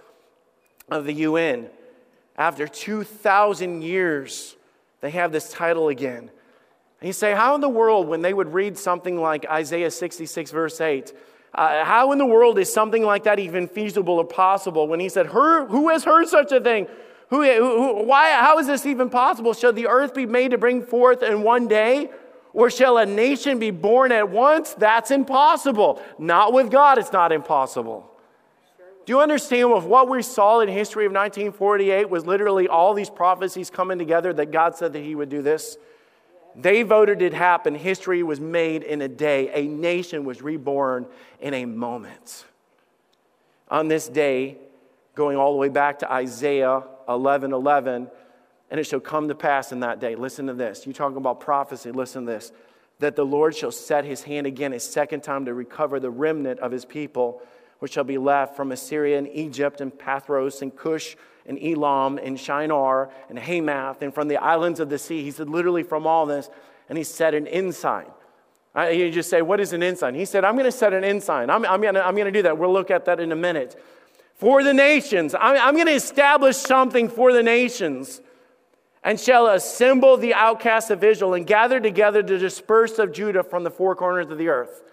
[0.89, 1.69] of the UN.
[2.37, 4.55] After 2,000 years,
[5.01, 6.29] they have this title again.
[6.99, 10.51] And you say, how in the world, when they would read something like Isaiah 66,
[10.51, 11.13] verse 8,
[11.55, 14.87] uh, how in the world is something like that even feasible or possible?
[14.87, 16.87] When he said, Who has heard such a thing?
[17.29, 19.53] Who, who, why, how is this even possible?
[19.53, 22.09] Shall the earth be made to bring forth in one day?
[22.53, 24.73] Or shall a nation be born at once?
[24.75, 26.01] That's impossible.
[26.19, 28.09] Not with God, it's not impossible.
[29.05, 33.09] Do you understand with what we saw in history of 1948 was literally all these
[33.09, 35.77] prophecies coming together that God said that He would do this?
[36.55, 37.75] They voted it happen.
[37.75, 39.49] History was made in a day.
[39.53, 41.07] A nation was reborn
[41.41, 42.45] in a moment.
[43.69, 44.57] On this day,
[45.15, 48.09] going all the way back to Isaiah 11 11,
[48.73, 50.15] and it shall come to pass in that day.
[50.15, 50.87] Listen to this.
[50.87, 52.51] You talking about prophecy, listen to this.
[52.97, 56.59] That the Lord shall set his hand again a second time to recover the remnant
[56.59, 57.43] of his people,
[57.77, 62.39] which shall be left from Assyria and Egypt and Pathros and Cush and Elam and
[62.39, 65.21] Shinar and Hamath and from the islands of the sea.
[65.21, 66.49] He said, literally from all this.
[66.89, 68.07] And he set an ensign.
[68.75, 70.15] You just say, What is an ensign?
[70.15, 71.51] He said, I'm going to set an ensign.
[71.51, 72.57] I'm, I'm going to do that.
[72.57, 73.79] We'll look at that in a minute.
[74.33, 78.19] For the nations, I'm, I'm going to establish something for the nations
[79.03, 83.63] and shall assemble the outcasts of Israel and gather together the dispersed of Judah from
[83.63, 84.83] the four corners of the earth.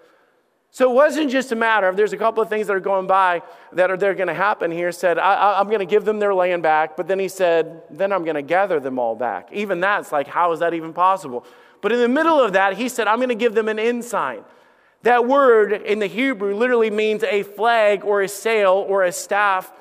[0.72, 3.08] So it wasn't just a matter of there's a couple of things that are going
[3.08, 3.42] by
[3.72, 4.92] that are they're going to happen here.
[4.92, 8.12] Said I, am going to give them their land back, but then he said, then
[8.12, 9.48] I'm going to gather them all back.
[9.52, 11.44] Even that's like, how is that even possible?
[11.80, 14.44] But in the middle of that, he said, I'm going to give them an ensign.
[15.02, 19.72] That word in the Hebrew literally means a flag or a sail or a staff.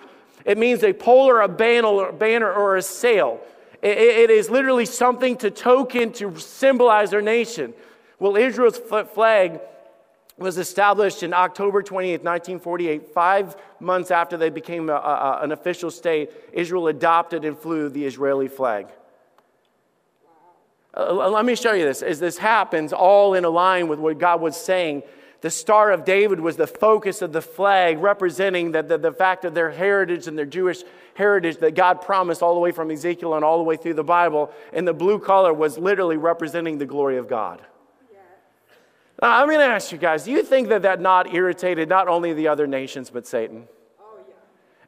[0.45, 3.41] It means a pole or a banner or a sail.
[3.81, 7.73] It is literally something to token, to symbolize their nation.
[8.19, 9.61] Well, Israel's flag
[10.37, 15.91] was established in October 28, 1948, five months after they became a, a, an official
[15.91, 16.29] state.
[16.51, 18.87] Israel adopted and flew the Israeli flag.
[20.95, 22.01] Uh, let me show you this.
[22.01, 25.03] As this happens, all in a line with what God was saying,
[25.41, 29.45] the Star of David was the focus of the flag, representing the, the, the fact
[29.45, 33.35] of their heritage and their Jewish heritage that God promised all the way from Ezekiel
[33.35, 34.51] and all the way through the Bible.
[34.73, 37.61] And the blue color was literally representing the glory of God.
[39.21, 42.07] Now, I'm going to ask you guys do you think that that not irritated not
[42.07, 43.67] only the other nations, but Satan?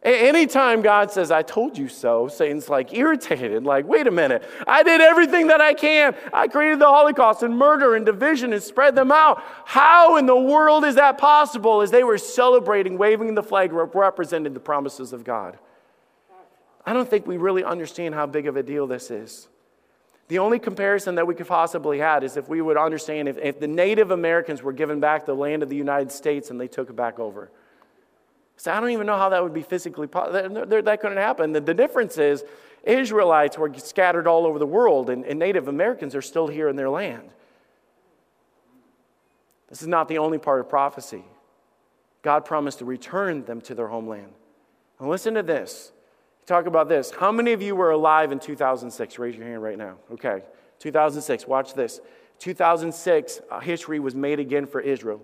[0.03, 4.81] Anytime God says, I told you so, Satan's like irritated, like, wait a minute, I
[4.81, 6.15] did everything that I can.
[6.33, 9.43] I created the Holocaust and murder and division and spread them out.
[9.63, 11.81] How in the world is that possible?
[11.81, 15.59] As they were celebrating, waving the flag, representing the promises of God.
[16.83, 19.49] I don't think we really understand how big of a deal this is.
[20.29, 23.59] The only comparison that we could possibly have is if we would understand if, if
[23.59, 26.89] the Native Americans were given back the land of the United States and they took
[26.89, 27.51] it back over.
[28.61, 30.65] So I don't even know how that would be physically possible.
[30.67, 31.51] That couldn't happen.
[31.51, 32.43] The, difference is
[32.83, 36.75] Israelites were scattered all over the world, and, and Native Americans are still here in
[36.75, 37.27] their land.
[39.67, 41.23] This is not the only part of prophecy.
[42.21, 44.31] God promised to return them to their homeland.
[44.99, 45.91] And listen to this.
[46.45, 47.09] Talk about this.
[47.09, 49.17] How many of you were alive in 2006?
[49.17, 49.95] Raise your hand right now.
[50.13, 50.43] Okay.
[50.77, 51.47] 2006.
[51.47, 51.99] Watch this.
[52.37, 55.19] 2006, uh, history was made again for Israel.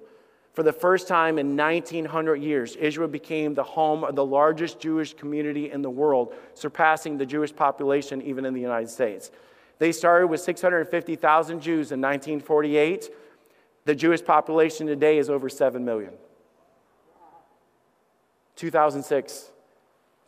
[0.57, 5.13] For the first time in 1900 years, Israel became the home of the largest Jewish
[5.13, 9.29] community in the world, surpassing the Jewish population even in the United States.
[9.77, 13.11] They started with 650,000 Jews in 1948.
[13.85, 16.13] The Jewish population today is over 7 million.
[18.55, 19.51] 2006,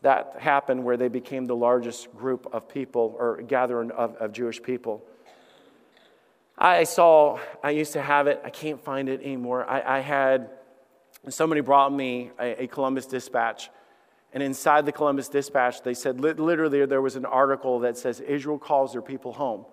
[0.03, 4.61] that happened where they became the largest group of people or gathering of, of Jewish
[4.61, 5.03] people.
[6.60, 9.67] I saw, I used to have it, I can't find it anymore.
[9.67, 10.50] I, I had,
[11.30, 13.69] somebody brought me a, a, Columbus Dispatch.
[14.34, 18.60] And inside the Columbus Dispatch, they said literally there was an article that says Israel
[18.60, 19.65] calls their people home.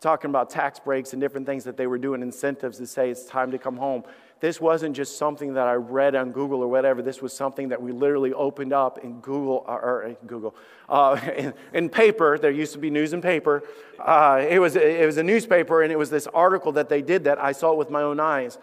[0.00, 3.24] Talking about tax breaks and different things that they were doing, incentives to say it's
[3.24, 4.02] time to come home.
[4.40, 7.02] This wasn't just something that I read on Google or whatever.
[7.02, 10.54] This was something that we literally opened up in Google, uh, or, or Google,
[10.88, 12.38] uh, in, in, paper.
[12.38, 13.64] There used to be news in paper.
[13.98, 17.24] Uh, it, was, it was a newspaper, and it was this article that they did
[17.24, 18.58] that I saw it with my own eyes.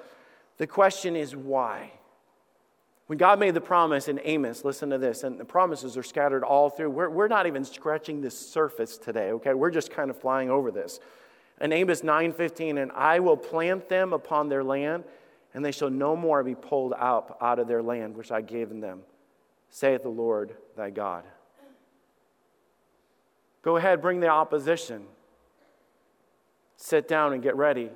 [0.58, 1.92] The question is why?
[3.08, 6.44] When God made the promise in Amos, listen to this, and the promises are scattered
[6.44, 6.90] all through.
[6.90, 9.54] We're, we're not even scratching the surface today, okay?
[9.54, 11.00] We're just kind of flying over this.
[11.60, 15.04] In Amos 9:15, and I will plant them upon their land
[15.56, 18.70] and they shall no more be pulled out out of their land which I gave
[18.70, 19.00] them,
[19.70, 21.24] saith the Lord thy God.
[23.62, 25.06] Go ahead, bring the opposition.
[26.76, 27.90] Sit down and get ready.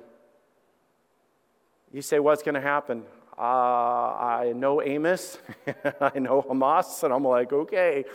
[1.92, 3.04] You say, What's going to happen?
[3.38, 5.38] Uh, I know Amos,
[6.00, 8.06] I know Hamas, and I'm like, Okay,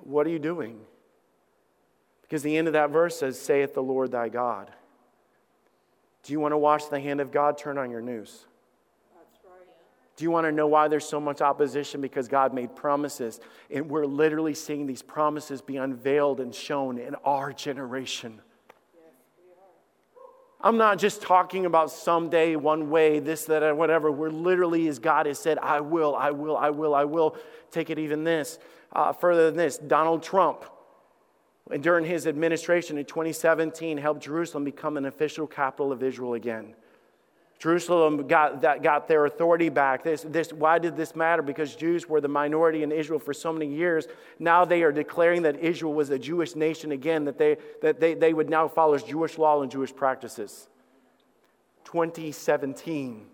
[0.00, 0.80] what are you doing?
[2.22, 4.70] Because the end of that verse says, Saith the Lord thy God.
[6.22, 7.58] Do you want to watch the hand of God?
[7.58, 8.46] Turn on your news.
[10.14, 12.00] Do you want to know why there's so much opposition?
[12.00, 17.14] Because God made promises, and we're literally seeing these promises be unveiled and shown in
[17.24, 18.40] our generation.
[20.60, 24.12] I'm not just talking about someday, one way, this, that, and whatever.
[24.12, 27.36] We're literally, as God has said, I will, I will, I will, I will.
[27.72, 28.60] Take it even this.
[28.92, 30.64] Uh, further than this, Donald Trump
[31.70, 36.74] and during his administration in 2017 helped Jerusalem become an official capital of Israel again.
[37.62, 40.02] Jerusalem got, that, got their authority back.
[40.02, 41.42] This, this, why did this matter?
[41.42, 44.08] Because Jews were the minority in Israel for so many years.
[44.40, 48.14] Now they are declaring that Israel was a Jewish nation again, that they, that they,
[48.14, 50.66] they would now follow Jewish law and Jewish practices.
[51.84, 53.26] 2017.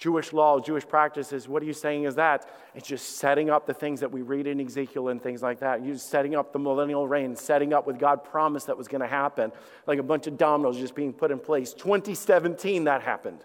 [0.00, 2.48] Jewish law, Jewish practices, what are you saying is that?
[2.74, 5.84] It's just setting up the things that we read in Ezekiel and things like that.
[5.84, 9.06] You're setting up the millennial reign, setting up what God promised that was going to
[9.06, 9.52] happen,
[9.86, 11.74] like a bunch of dominoes just being put in place.
[11.74, 13.40] 2017, that happened.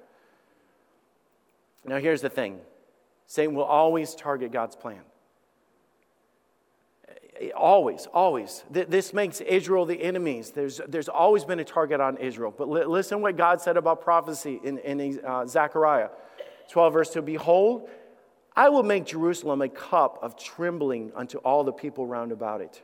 [1.84, 2.62] Now, here's the thing
[3.28, 5.02] Satan will always target God's plan.
[7.54, 8.63] Always, always.
[8.72, 10.52] This makes Israel the enemies.
[10.52, 12.54] There's, there's always been a target on Israel.
[12.58, 16.08] But listen what God said about prophecy in, in uh, Zechariah.
[16.69, 17.89] 12, verse 2 Behold,
[18.56, 22.82] I will make Jerusalem a cup of trembling unto all the people round about it.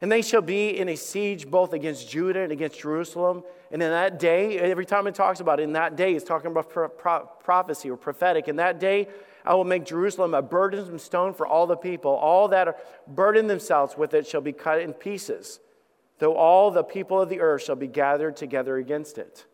[0.00, 3.42] And they shall be in a siege both against Judah and against Jerusalem.
[3.70, 6.50] And in that day, every time it talks about it, in that day, it's talking
[6.50, 8.46] about pro- pro- prophecy or prophetic.
[8.46, 9.08] In that day,
[9.44, 12.10] I will make Jerusalem a burdensome stone for all the people.
[12.10, 15.60] All that burden themselves with it shall be cut in pieces,
[16.18, 19.46] though all the people of the earth shall be gathered together against it.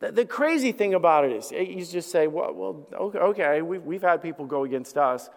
[0.00, 3.82] The, the crazy thing about it is, you just say, well, well okay, okay we've,
[3.82, 5.28] we've had people go against us.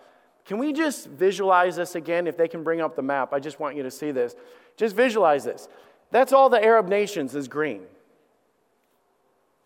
[0.45, 2.27] Can we just visualize this again?
[2.27, 4.35] If they can bring up the map, I just want you to see this.
[4.75, 5.67] Just visualize this.
[6.11, 7.81] That's all the Arab nations is green.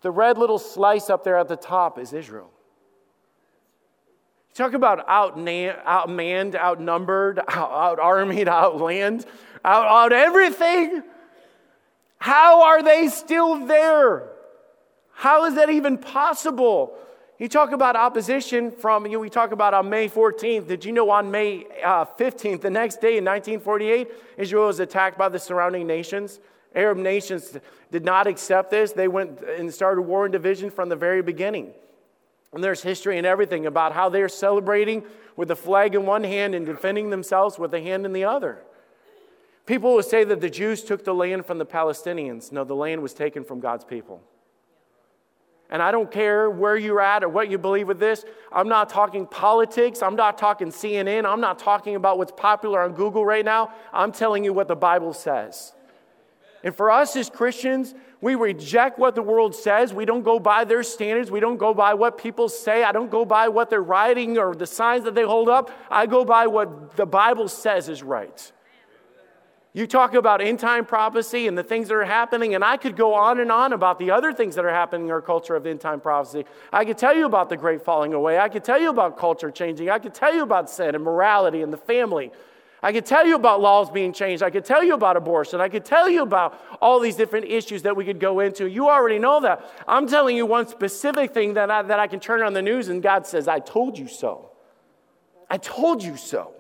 [0.02, 2.52] The red little slice up there at the top is Israel.
[4.50, 9.26] You talk about outmanned, outnumbered, out armied, outland,
[9.66, 11.04] out, out everything.
[12.20, 14.30] How are they still there?
[15.18, 16.94] How is that even possible?
[17.40, 20.68] You talk about opposition from, you know, we talk about on May 14th.
[20.68, 25.18] Did you know on May uh, 15th, the next day in 1948, Israel was attacked
[25.18, 26.40] by the surrounding nations?
[26.76, 27.58] Arab nations
[27.92, 28.92] did not accept this.
[28.92, 31.74] They went and started war and division from the very beginning.
[32.54, 35.04] And there's history and everything about how they're celebrating
[35.36, 38.62] with the flag in one hand and defending themselves with a hand in the other.
[39.66, 42.52] People will say that the Jews took the land from the Palestinians.
[42.52, 44.22] No, the land was taken from God's people.
[45.70, 48.24] And I don't care where you're at or what you believe with this.
[48.52, 50.02] I'm not talking politics.
[50.02, 51.26] I'm not talking CNN.
[51.26, 53.74] I'm not talking about what's popular on Google right now.
[53.92, 55.74] I'm telling you what the Bible says.
[56.64, 59.94] And for us as Christians, we reject what the world says.
[59.94, 61.30] We don't go by their standards.
[61.30, 62.84] We don't go by what people say.
[62.84, 65.70] I don't go by what they're writing or the signs that they hold up.
[65.90, 68.52] I go by what the Bible says is right.
[69.78, 72.96] You talk about end time prophecy and the things that are happening, and I could
[72.96, 75.68] go on and on about the other things that are happening in our culture of
[75.68, 76.46] end time prophecy.
[76.74, 78.40] I could tell you about the great falling away.
[78.40, 79.92] I could tell you about culture changing.
[79.92, 82.32] I could tell you about sin and morality and the family.
[82.82, 84.42] I could tell you about laws being changed.
[84.42, 85.62] I could tell you about abortion.
[85.62, 88.68] I could tell you about all these different issues that we could go into.
[88.68, 89.64] You already know that.
[89.88, 92.88] I'm telling you one specific thing that I, that I can turn on the news
[92.88, 94.50] and God says, I told you so.
[95.52, 96.56] I told you so.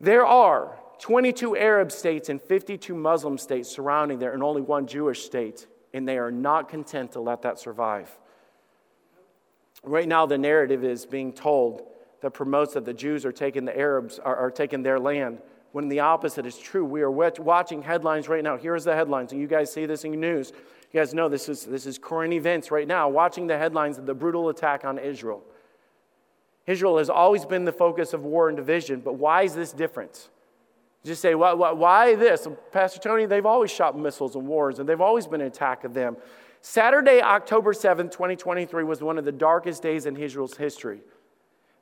[0.00, 5.24] There are 22 Arab states and 52 Muslim states surrounding there, and only one Jewish
[5.24, 8.08] state, and they are not content to let that survive.
[9.82, 11.82] Right now, the narrative is being told
[12.20, 15.38] that promotes that the Jews are taking the Arabs, are, are taking their land,
[15.72, 16.84] when the opposite is true.
[16.84, 18.56] We are watching headlines right now.
[18.56, 20.52] Here's the headlines, and you guys see this in the news.
[20.92, 24.06] You guys know this is, this is current events right now, watching the headlines of
[24.06, 25.42] the brutal attack on Israel.
[26.64, 30.28] Israel has always been the focus of war and division, but why is this different?
[31.04, 32.46] Just say, why, why, why this?
[32.70, 35.94] Pastor Tony, they've always shot missiles and wars, and they've always been an attack of
[35.94, 36.16] them.
[36.60, 41.00] Saturday, October 7th, 2023, was one of the darkest days in Israel's history.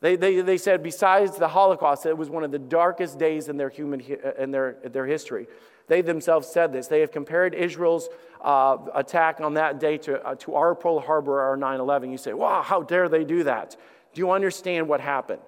[0.01, 3.59] They, they, they said, besides the Holocaust, it was one of the darkest days in
[3.59, 4.01] their, human,
[4.39, 5.47] in their, their history.
[5.89, 6.87] They themselves said this.
[6.87, 8.09] They have compared Israel's
[8.41, 12.11] uh, attack on that day to, uh, to our Pearl Harbor or 9 11.
[12.11, 13.77] You say, wow, how dare they do that?
[14.14, 15.43] Do you understand what happened?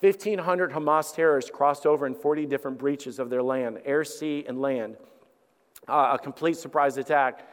[0.00, 4.60] 1,500 Hamas terrorists crossed over in 40 different breaches of their land, air, sea, and
[4.60, 4.96] land.
[5.86, 7.46] Uh, a complete surprise attack.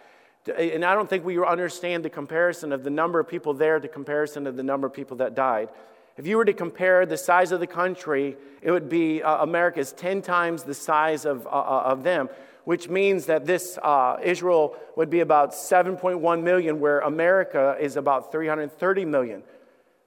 [0.58, 3.88] And I don't think we understand the comparison of the number of people there to
[3.88, 5.70] comparison of the number of people that died.
[6.16, 9.80] If you were to compare the size of the country, it would be uh, America
[9.80, 12.30] is 10 times the size of, uh, uh, of them,
[12.64, 18.32] which means that this uh, Israel would be about 7.1 million, where America is about
[18.32, 19.44] 330 million.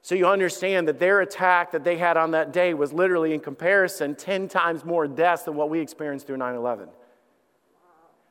[0.03, 3.39] So you understand that their attack that they had on that day was literally, in
[3.39, 6.89] comparison, 10 times more deaths than what we experienced through 9 11.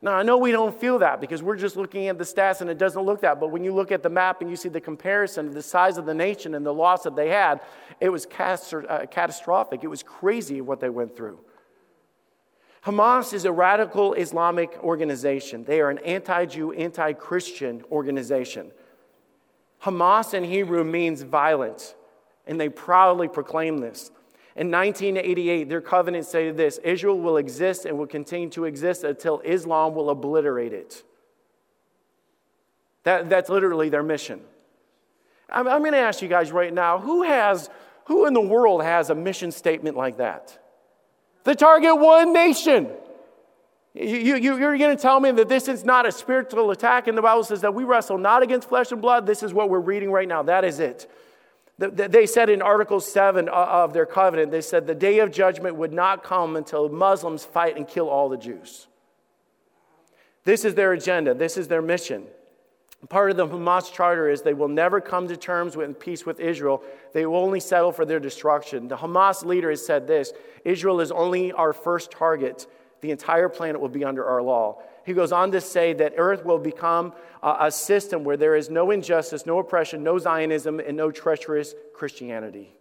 [0.02, 2.70] Now, I know we don't feel that because we're just looking at the stats and
[2.70, 3.38] it doesn't look that.
[3.38, 5.98] But when you look at the map and you see the comparison of the size
[5.98, 7.60] of the nation and the loss that they had,
[8.00, 9.84] it was uh, catastrophic.
[9.84, 11.38] It was crazy what they went through.
[12.84, 18.72] Hamas is a radical Islamic organization, they are an anti Jew, anti Christian organization.
[19.82, 21.94] Hamas in Hebrew means violent,
[22.46, 24.10] and they proudly proclaim this.
[24.56, 29.40] In 1988, their covenant stated this Israel will exist and will continue to exist until
[29.40, 31.02] Islam will obliterate it.
[33.04, 34.40] That, that's literally their mission.
[35.48, 37.70] I'm, I'm going to ask you guys right now who, has,
[38.04, 40.58] who in the world has a mission statement like that?
[41.44, 42.90] The target one nation.
[43.94, 47.18] You, you, you're going to tell me that this is not a spiritual attack, and
[47.18, 49.26] the Bible says that we wrestle not against flesh and blood.
[49.26, 50.42] This is what we're reading right now.
[50.42, 51.10] That is it.
[51.78, 55.92] They said in Article 7 of their covenant, they said the day of judgment would
[55.92, 58.86] not come until Muslims fight and kill all the Jews.
[60.44, 62.24] This is their agenda, this is their mission.
[63.08, 66.38] Part of the Hamas charter is they will never come to terms with peace with
[66.38, 66.82] Israel.
[67.14, 68.88] They will only settle for their destruction.
[68.88, 70.34] The Hamas leader has said this
[70.66, 72.66] Israel is only our first target
[73.00, 74.82] the entire planet will be under our law.
[75.04, 78.90] He goes on to say that earth will become a, system where there is no
[78.90, 82.74] injustice, no oppression, no Zionism, and no treacherous Christianity.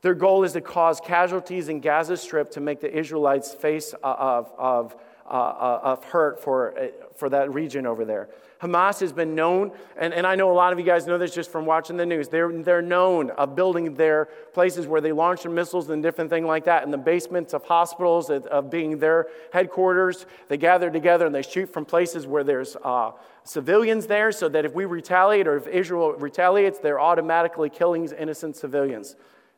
[0.00, 4.50] Their goal is to cause casualties in Gaza Strip to make the Israelites face of,
[4.56, 4.96] of,
[5.26, 6.86] uh, uh, of hurt for, uh,
[7.16, 8.28] for that region over there.
[8.60, 11.32] Hamas has been known, and, and I know a lot of you guys know this
[11.32, 12.28] just from watching the news.
[12.28, 16.44] They're, they're known of building their places where they launch their missiles and different things
[16.44, 20.26] like that in the basements of hospitals, of, being their headquarters.
[20.48, 23.12] They gather together and they shoot from places where there's uh,
[23.44, 28.56] civilians there so that if we retaliate or if Israel retaliates, they're automatically killing innocent
[28.56, 29.14] civilians.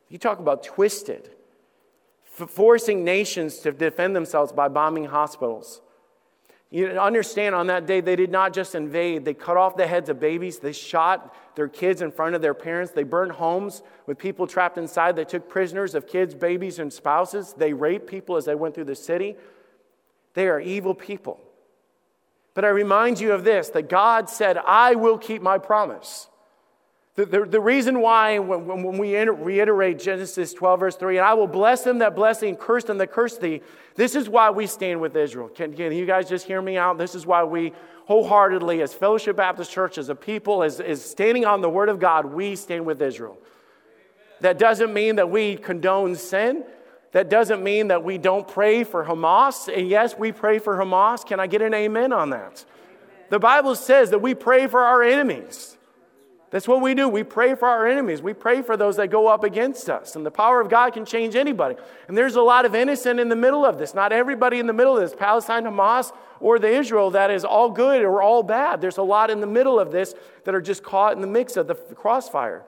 [0.09, 1.31] You talk about twisted,
[2.25, 5.81] forcing nations to defend themselves by bombing hospitals.
[6.73, 10.07] You understand on that day, they did not just invade, they cut off the heads
[10.07, 14.17] of babies, they shot their kids in front of their parents, they burned homes with
[14.17, 18.45] people trapped inside, they took prisoners of kids, babies, and spouses, they raped people as
[18.45, 19.35] they went through the city.
[20.33, 21.41] They are evil people.
[22.53, 26.29] But I remind you of this that God said, I will keep my promise.
[27.15, 31.33] The, the, the reason why, when, when we reiterate Genesis 12, verse 3, and I
[31.33, 33.61] will bless them that bless thee and curse them that curse thee,
[33.95, 35.49] this is why we stand with Israel.
[35.49, 36.97] Can, can you guys just hear me out?
[36.97, 37.73] This is why we
[38.05, 41.99] wholeheartedly, as Fellowship Baptist Church, as a people, as, as standing on the Word of
[41.99, 43.37] God, we stand with Israel.
[44.39, 46.63] That doesn't mean that we condone sin.
[47.11, 49.73] That doesn't mean that we don't pray for Hamas.
[49.73, 51.25] And yes, we pray for Hamas.
[51.25, 52.63] Can I get an amen on that?
[53.29, 55.77] The Bible says that we pray for our enemies.
[56.51, 57.07] That's what we do.
[57.07, 58.21] We pray for our enemies.
[58.21, 60.17] We pray for those that go up against us.
[60.17, 61.77] And the power of God can change anybody.
[62.09, 63.93] And there's a lot of innocent in the middle of this.
[63.93, 67.71] Not everybody in the middle of this, Palestine, Hamas, or the Israel, that is all
[67.71, 68.81] good or all bad.
[68.81, 71.55] There's a lot in the middle of this that are just caught in the mix
[71.55, 72.63] of the crossfire.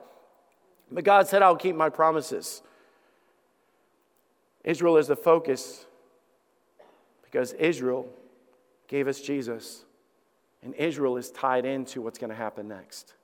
[0.89, 2.61] But God said, I'll keep my promises.
[4.63, 5.85] Israel is the focus
[7.23, 8.07] because Israel
[8.87, 9.83] gave us Jesus.
[10.61, 13.15] And Israel is tied into what's going to happen next.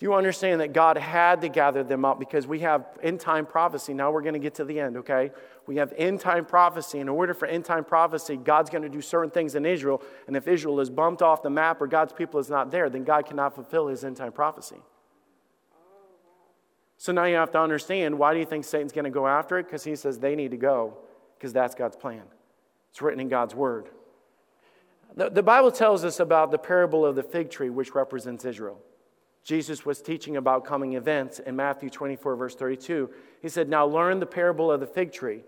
[0.00, 3.44] Do you understand that God had to gather them up because we have end time
[3.44, 3.92] prophecy?
[3.92, 5.30] Now we're going to get to the end, okay?
[5.66, 7.00] We have end time prophecy.
[7.00, 10.02] In order for end time prophecy, God's going to do certain things in Israel.
[10.26, 13.04] And if Israel is bumped off the map or God's people is not there, then
[13.04, 14.80] God cannot fulfill his end time prophecy.
[16.96, 19.58] So now you have to understand why do you think Satan's going to go after
[19.58, 19.64] it?
[19.64, 20.96] Because he says they need to go,
[21.36, 22.22] because that's God's plan.
[22.90, 23.90] It's written in God's word.
[25.14, 28.80] The, the Bible tells us about the parable of the fig tree, which represents Israel.
[29.44, 33.10] Jesus was teaching about coming events in Matthew 24, verse 32.
[33.40, 35.42] He said, Now learn the parable of the fig tree.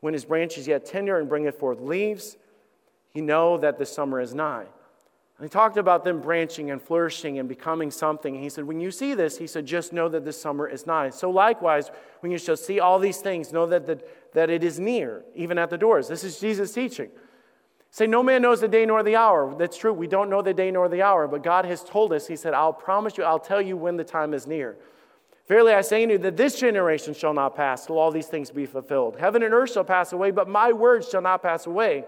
[0.00, 2.36] When his branch is yet tender and bringeth forth leaves,
[3.10, 4.66] he know that the summer is nigh.
[5.38, 8.34] And he talked about them branching and flourishing and becoming something.
[8.34, 10.86] And he said, When you see this, he said, just know that the summer is
[10.86, 11.10] nigh.
[11.10, 11.90] So likewise,
[12.20, 14.02] when you shall see all these things, know that, the,
[14.34, 16.08] that it is near, even at the doors.
[16.08, 17.10] This is Jesus' teaching.
[17.90, 19.54] Say, no man knows the day nor the hour.
[19.58, 19.92] That's true.
[19.92, 22.54] We don't know the day nor the hour, but God has told us, He said,
[22.54, 24.76] I'll promise you, I'll tell you when the time is near.
[25.48, 28.50] Verily I say unto you that this generation shall not pass till all these things
[28.50, 29.16] be fulfilled.
[29.18, 32.04] Heaven and earth shall pass away, but my words shall not pass away.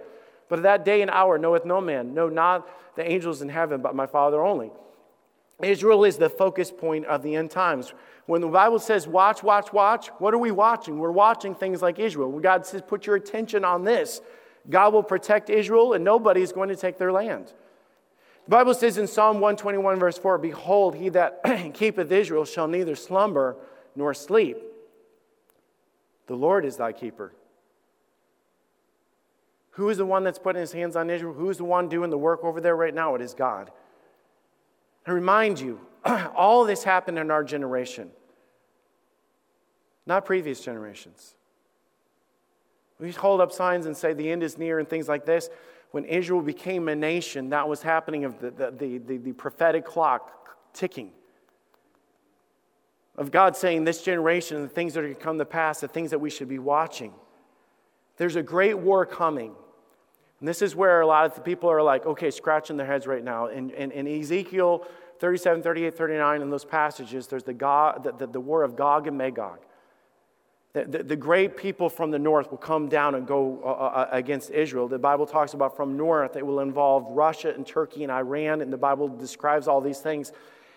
[0.50, 3.94] But that day and hour knoweth no man, no, not the angels in heaven, but
[3.94, 4.70] my Father only.
[5.62, 7.94] Israel is the focus point of the end times.
[8.26, 10.98] When the Bible says, watch, watch, watch, what are we watching?
[10.98, 12.38] We're watching things like Israel.
[12.40, 14.20] God says, put your attention on this.
[14.68, 17.52] God will protect Israel, and nobody is going to take their land.
[18.44, 21.42] The Bible says in Psalm 121, verse 4 Behold, he that
[21.74, 23.56] keepeth Israel shall neither slumber
[23.96, 24.58] nor sleep.
[26.26, 27.32] The Lord is thy keeper.
[29.72, 31.32] Who is the one that's putting his hands on Israel?
[31.32, 33.14] Who is the one doing the work over there right now?
[33.14, 33.70] It is God.
[35.06, 38.10] I remind you, all this happened in our generation,
[40.06, 41.34] not previous generations.
[43.00, 45.48] We hold up signs and say the end is near and things like this.
[45.90, 49.84] When Israel became a nation, that was happening of the, the, the, the, the prophetic
[49.84, 51.10] clock ticking.
[53.16, 55.88] Of God saying this generation, the things that are going to come to pass, the
[55.88, 57.12] things that we should be watching.
[58.18, 59.54] There's a great war coming.
[60.38, 63.06] And this is where a lot of the people are like, okay, scratching their heads
[63.06, 63.46] right now.
[63.46, 64.86] In, in, in Ezekiel
[65.18, 69.06] 37, 38, 39, in those passages, there's the, God, the, the, the war of Gog
[69.06, 69.58] and Magog.
[70.72, 73.70] The, the, the, great people from the north will come down and go uh, uh,
[73.70, 74.86] uh, against Israel.
[74.86, 78.72] The Bible talks about from north, it will involve Russia and Turkey and Iran, and
[78.72, 80.32] the Bible describes all these things.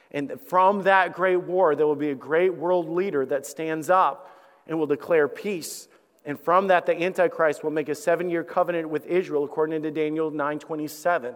[0.09, 4.31] And from that great war, there will be a great world leader that stands up
[4.65, 5.87] and will declare peace.
[6.25, 9.91] And from that, the Antichrist will make a seven year covenant with Israel, according to
[9.91, 11.35] Daniel 9 27.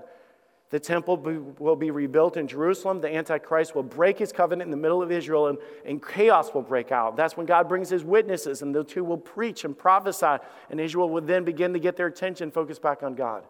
[0.69, 1.15] The temple
[1.59, 2.99] will be rebuilt in Jerusalem.
[2.99, 6.61] The Antichrist will break his covenant in the middle of Israel, and, and chaos will
[6.61, 7.15] break out.
[7.15, 11.09] That's when God brings his witnesses, and the two will preach and prophesy, and Israel
[11.09, 13.45] will then begin to get their attention focused back on God.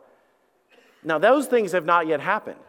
[1.04, 2.60] Now, those things have not yet happened.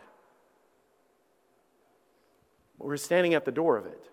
[2.79, 4.09] We're standing at the door of it.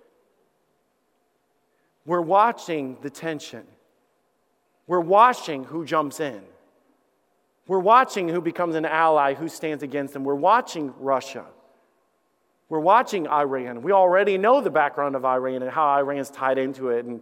[2.05, 3.65] We're watching the tension.
[4.86, 6.41] We're watching who jumps in.
[7.68, 10.24] We're watching who becomes an ally, who stands against them.
[10.24, 11.45] We're watching Russia.
[12.70, 13.82] We're watching Iran.
[13.82, 17.22] We already know the background of Iran and how Iran's tied into it and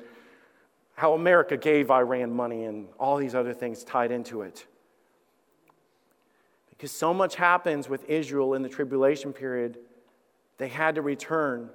[0.96, 4.66] how America gave Iran money and all these other things tied into it.
[6.70, 9.80] Because so much happens with Israel in the tribulation period,
[10.58, 11.70] they had to return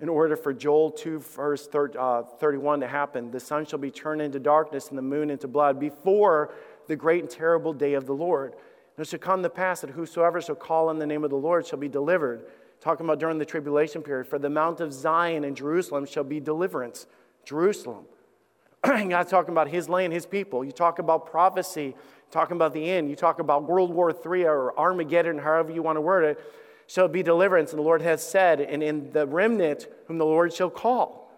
[0.00, 3.30] in order for Joel 2, verse uh, 31 to happen.
[3.30, 6.52] The sun shall be turned into darkness and the moon into blood before
[6.88, 8.52] the great and terrible day of the Lord.
[8.52, 11.36] And it shall come to pass that whosoever shall call on the name of the
[11.36, 12.44] Lord shall be delivered.
[12.80, 14.26] Talking about during the tribulation period.
[14.26, 17.06] For the Mount of Zion and Jerusalem shall be deliverance.
[17.44, 18.04] Jerusalem.
[18.84, 20.64] God's talking about his land, his people.
[20.64, 21.94] You talk about prophecy,
[22.30, 23.08] talking about the end.
[23.08, 26.40] You talk about World War III or Armageddon, however you want to word it
[26.92, 30.52] shall be deliverance, and the Lord has said, and in the remnant whom the Lord
[30.52, 31.31] shall call.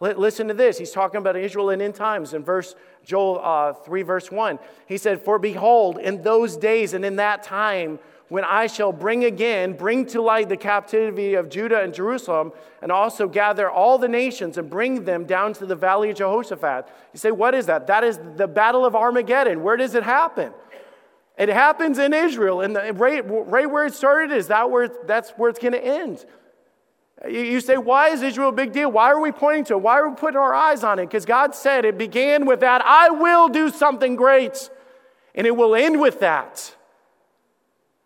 [0.00, 0.78] Listen to this.
[0.78, 2.74] He's talking about Israel in end times in verse
[3.04, 4.58] Joel uh, 3, verse 1.
[4.86, 7.98] He said, For behold, in those days and in that time,
[8.30, 12.90] when I shall bring again, bring to light the captivity of Judah and Jerusalem, and
[12.90, 16.88] also gather all the nations and bring them down to the valley of Jehoshaphat.
[17.12, 17.88] You say, what is that?
[17.88, 19.62] That is the battle of Armageddon.
[19.62, 20.52] Where does it happen?
[21.36, 25.50] It happens in Israel, and right, right where it started is that where that's where
[25.50, 26.24] it's going to end.
[27.28, 28.90] You say, why is Israel a big deal?
[28.90, 29.82] Why are we pointing to it?
[29.82, 31.06] Why are we putting our eyes on it?
[31.06, 34.70] Because God said it began with that I will do something great,
[35.34, 36.74] and it will end with that.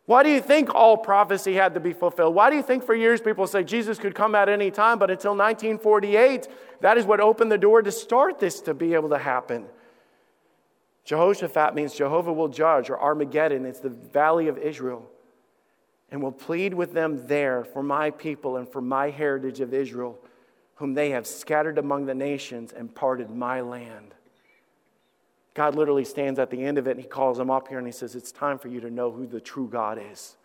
[0.07, 2.35] Why do you think all prophecy had to be fulfilled?
[2.35, 5.11] Why do you think for years people say Jesus could come at any time, but
[5.11, 6.49] until 1948,
[6.81, 9.65] that is what opened the door to start this to be able to happen?
[11.05, 13.65] Jehoshaphat means Jehovah will judge, or Armageddon.
[13.65, 15.09] It's the valley of Israel.
[16.11, 20.19] And will plead with them there for my people and for my heritage of Israel,
[20.77, 24.15] whom they have scattered among the nations and parted my land.
[25.55, 27.87] God literally stands at the end of it and he calls them up here and
[27.87, 30.37] he says, It's time for you to know who the true God is.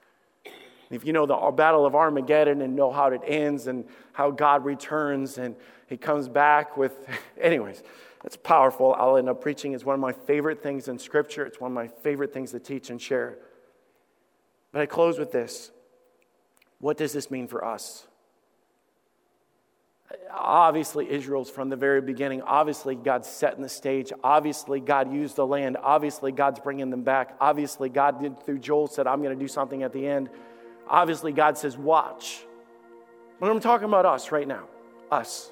[0.91, 4.63] if you know the battle of Armageddon and know how it ends and how God
[4.63, 5.55] returns and
[5.87, 7.07] he comes back with,
[7.41, 7.81] anyways,
[8.23, 8.93] it's powerful.
[8.97, 9.73] I'll end up preaching.
[9.73, 11.45] It's one of my favorite things in Scripture.
[11.45, 13.39] It's one of my favorite things to teach and share.
[14.71, 15.71] But I close with this.
[16.79, 18.05] What does this mean for us?
[20.31, 22.41] Obviously, Israel's from the very beginning.
[22.41, 24.11] Obviously, God's setting the stage.
[24.23, 25.77] Obviously, God used the land.
[25.81, 27.35] Obviously, God's bringing them back.
[27.39, 30.29] Obviously, God did through Joel said, I'm going to do something at the end.
[30.87, 32.43] Obviously, God says, watch.
[33.39, 34.65] But I'm talking about us right now.
[35.11, 35.51] Us.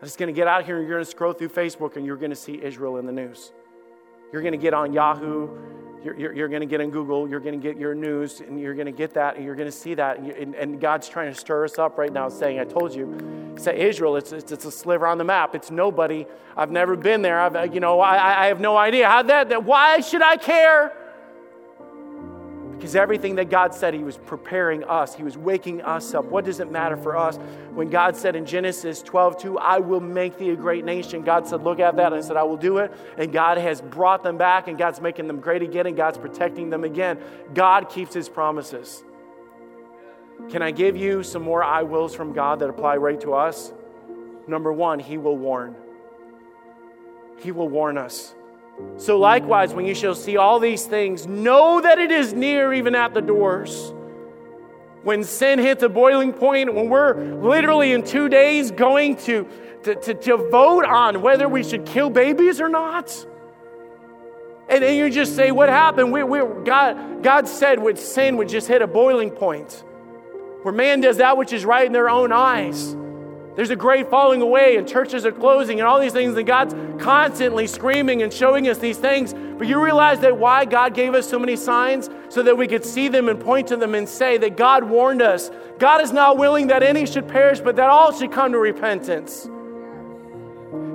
[0.00, 2.04] I'm just going to get out here and you're going to scroll through Facebook and
[2.04, 3.52] you're going to see Israel in the news.
[4.32, 5.48] You're going to get on Yahoo
[6.04, 8.60] you're, you're, you're going to get in Google, you're going to get your news, and
[8.60, 10.18] you're going to get that, and you're going to see that.
[10.18, 13.54] And, and, and, God's trying to stir us up right now, saying, I told you,
[13.56, 15.54] say Israel, it's, it's, it's, a sliver on the map.
[15.54, 16.26] It's nobody.
[16.56, 17.40] I've never been there.
[17.40, 19.08] I've, you know, I, I have no idea.
[19.08, 20.92] How that, that, why should I care?
[22.84, 26.26] Because everything that God said, He was preparing us, He was waking us up.
[26.26, 27.38] What does it matter for us?
[27.72, 31.48] When God said in Genesis 12, 2, I will make thee a great nation, God
[31.48, 32.12] said, Look at that.
[32.12, 32.92] And I said, I will do it.
[33.16, 36.68] And God has brought them back, and God's making them great again, and God's protecting
[36.68, 37.18] them again.
[37.54, 39.02] God keeps His promises.
[40.50, 43.72] Can I give you some more I wills from God that apply right to us?
[44.46, 45.74] Number one, He will warn.
[47.38, 48.34] He will warn us.
[48.96, 52.94] So, likewise, when you shall see all these things, know that it is near, even
[52.94, 53.92] at the doors.
[55.02, 59.48] When sin hits a boiling point, when we're literally in two days going to,
[59.82, 63.26] to, to, to vote on whether we should kill babies or not.
[64.68, 66.12] And then you just say, What happened?
[66.12, 69.84] We, we, God, God said when sin would just hit a boiling point,
[70.62, 72.96] where man does that which is right in their own eyes.
[73.56, 76.74] There's a great falling away, and churches are closing, and all these things, and God's
[77.02, 79.32] constantly screaming and showing us these things.
[79.32, 82.10] But you realize that why God gave us so many signs?
[82.28, 85.22] So that we could see them and point to them and say that God warned
[85.22, 85.50] us.
[85.78, 89.48] God is not willing that any should perish, but that all should come to repentance.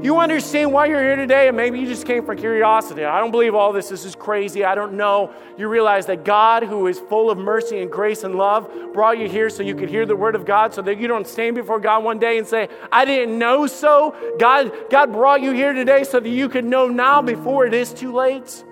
[0.02, 3.04] You understand why you're here today, and maybe you just came for curiosity.
[3.04, 3.90] I don't believe all this.
[3.90, 4.64] This is crazy.
[4.64, 5.34] I don't know.
[5.58, 9.28] You realize that God, who is full of mercy and grace and love, brought you
[9.28, 11.82] here so you could hear the word of God, so that you don't stand before
[11.82, 14.16] God one day and say, I didn't know so.
[14.40, 17.94] God, God brought you here today so that you could know now before it is
[17.94, 18.64] too late.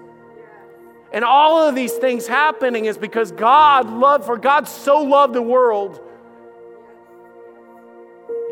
[1.12, 5.42] And all of these things happening is because God loved, for God so loved the
[5.42, 6.02] world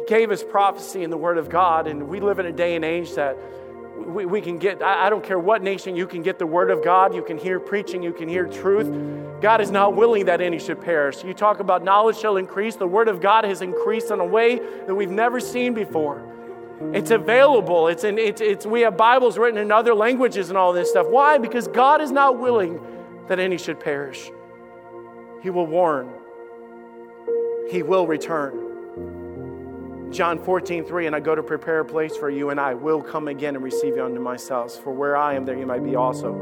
[0.07, 2.85] gave us prophecy in the Word of God, and we live in a day and
[2.85, 3.37] age that
[3.97, 6.69] we, we can get, I, I don't care what nation, you can get the Word
[6.69, 9.41] of God, you can hear preaching, you can hear truth.
[9.41, 11.23] God is not willing that any should perish.
[11.23, 14.59] You talk about knowledge shall increase, the Word of God has increased in a way
[14.59, 16.31] that we've never seen before.
[16.93, 17.87] It's available.
[17.87, 21.07] It's in, it's, it's, we have Bibles written in other languages and all this stuff.
[21.07, 21.37] Why?
[21.37, 22.81] Because God is not willing
[23.27, 24.29] that any should perish.
[25.41, 26.09] He will warn,
[27.69, 28.64] He will return.
[30.11, 33.01] John 14, 3, and I go to prepare a place for you, and I will
[33.01, 34.75] come again and receive you unto myself.
[34.83, 36.33] For where I am, there you might be also.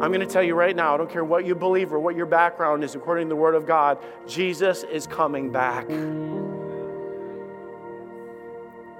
[0.00, 2.16] I'm going to tell you right now, I don't care what you believe or what
[2.16, 5.86] your background is, according to the Word of God, Jesus is coming back.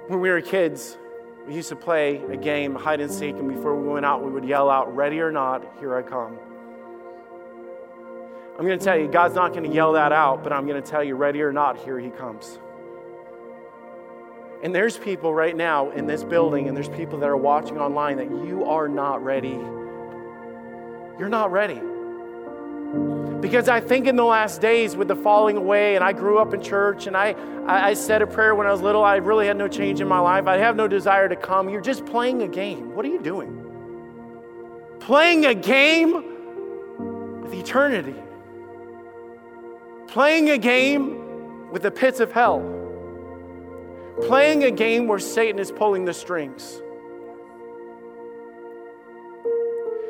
[0.07, 0.97] When we were kids,
[1.47, 4.29] we used to play a game, hide and seek, and before we went out, we
[4.29, 6.37] would yell out, Ready or not, here I come.
[8.59, 10.79] I'm going to tell you, God's not going to yell that out, but I'm going
[10.79, 12.59] to tell you, ready or not, here he comes.
[14.63, 18.17] And there's people right now in this building, and there's people that are watching online
[18.17, 19.59] that you are not ready.
[21.17, 21.81] You're not ready.
[23.41, 26.53] Because I think in the last days with the falling away, and I grew up
[26.53, 27.35] in church, and I,
[27.65, 29.03] I, said a prayer when I was little.
[29.03, 30.45] I really had no change in my life.
[30.45, 31.67] I have no desire to come.
[31.67, 32.93] You're just playing a game.
[32.93, 33.57] What are you doing?
[34.99, 38.15] Playing a game with eternity.
[40.07, 42.80] Playing a game with the pits of hell.
[44.27, 46.81] Playing a game where Satan is pulling the strings.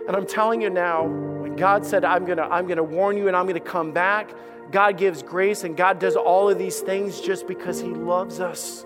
[0.08, 3.38] And I'm telling you now, when God said, I'm gonna, I'm gonna warn you and
[3.38, 4.32] I'm gonna come back,
[4.72, 8.86] God gives grace and God does all of these things just because He loves us.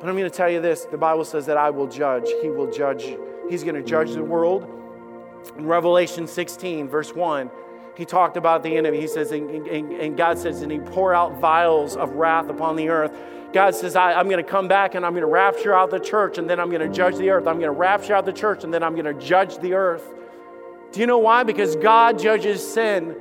[0.00, 2.28] But I'm gonna tell you this the Bible says that I will judge.
[2.42, 3.16] He will judge.
[3.48, 4.66] He's gonna judge the world.
[5.56, 7.50] In Revelation 16, verse 1,
[7.96, 9.00] he talked about the enemy.
[9.00, 12.76] He says, and, and, and God says, and he pour out vials of wrath upon
[12.76, 13.12] the earth.
[13.52, 16.00] God says, I, am going to come back and I'm going to rapture out the
[16.00, 17.46] church and then I'm going to judge the earth.
[17.46, 20.08] I'm going to rapture out the church and then I'm going to judge the earth.
[20.92, 21.42] Do you know why?
[21.42, 23.14] Because God judges sin.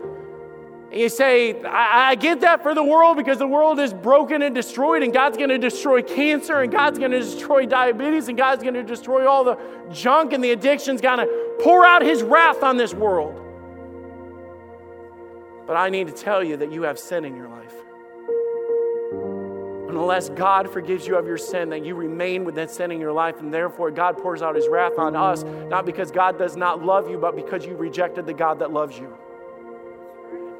[0.91, 4.41] And you say, I, I get that for the world because the world is broken
[4.41, 8.37] and destroyed, and God's going to destroy cancer, and God's going to destroy diabetes, and
[8.37, 9.57] God's going to destroy all the
[9.89, 13.39] junk and the addictions, going to pour out His wrath on this world.
[15.65, 17.80] But I need to tell you that you have sin in your life.
[19.91, 23.11] Unless God forgives you of your sin, that you remain with that sin in your
[23.11, 26.81] life, and therefore God pours out his wrath on us, not because God does not
[26.81, 29.13] love you, but because you rejected the God that loves you.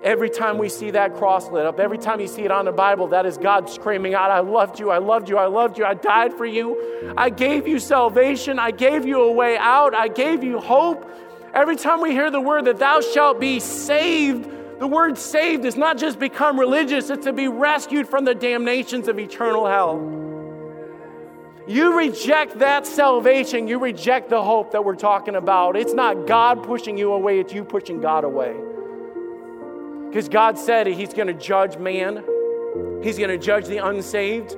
[0.04, 2.74] Every time we see that cross lit up, every time you see it on the
[2.74, 5.86] Bible, that is God screaming out, I loved you, I loved you, I loved you,
[5.86, 7.14] I died for you.
[7.16, 11.10] I gave you salvation, I gave you a way out, I gave you hope.
[11.54, 14.50] Every time we hear the word that thou shalt be saved,
[14.82, 19.08] the word saved is not just become religious, it's to be rescued from the damnations
[19.08, 20.00] of eternal hell.
[21.68, 25.78] You reject that salvation, you reject the hope that we're talking about.
[25.78, 28.56] It's not God pushing you away, it's you pushing God away.
[30.10, 32.24] Because God said He's going to judge man,
[33.04, 34.58] He's going to judge the unsaved.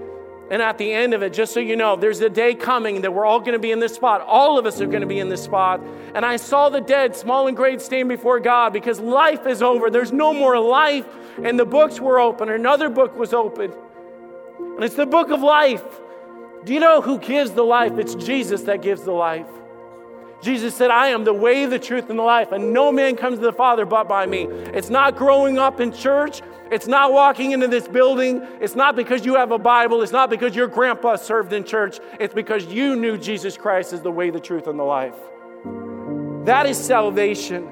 [0.52, 3.14] And at the end of it, just so you know, there's a day coming that
[3.14, 4.22] we're all going to be in this spot.
[4.22, 5.82] All of us are going to be in this spot.
[6.14, 9.90] And I saw the dead, small and great, stand before God because life is over.
[9.90, 11.06] There's no more life.
[11.42, 12.50] And the books were open.
[12.50, 13.74] Another book was open.
[14.60, 15.84] And it's the book of life.
[16.66, 17.98] Do you know who gives the life?
[17.98, 19.48] It's Jesus that gives the life.
[20.42, 23.40] Jesus said, I am the way, the truth, and the life, and no man comes
[23.40, 24.44] to the Father but by me.
[24.44, 26.42] It's not growing up in church.
[26.74, 28.42] It's not walking into this building.
[28.60, 30.02] It's not because you have a Bible.
[30.02, 32.00] It's not because your grandpa served in church.
[32.20, 35.14] It's because you knew Jesus Christ is the way, the truth, and the life.
[36.46, 37.70] That is salvation.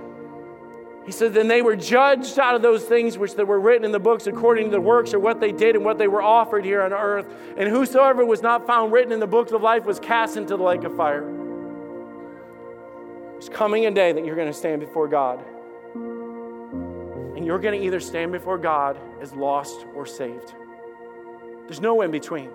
[1.04, 4.00] He said, Then they were judged out of those things which were written in the
[4.00, 6.84] books according to the works or what they did and what they were offered here
[6.84, 7.26] on earth.
[7.58, 10.64] And whosoever was not found written in the books of life was cast into the
[10.64, 11.28] lake of fire.
[13.38, 15.44] It's coming a day that you're going to stand before God.
[17.42, 20.54] And you're going to either stand before God as lost or saved.
[21.66, 22.52] There's no in between.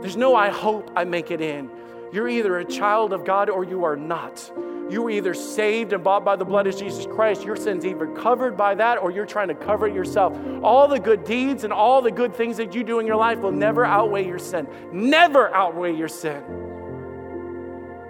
[0.00, 1.70] There's no, I hope I make it in.
[2.12, 4.50] You're either a child of God or you are not.
[4.90, 7.44] You are either saved and bought by the blood of Jesus Christ.
[7.44, 10.36] Your sin's either covered by that or you're trying to cover it yourself.
[10.64, 13.38] All the good deeds and all the good things that you do in your life
[13.38, 14.66] will never outweigh your sin.
[14.90, 16.42] Never outweigh your sin.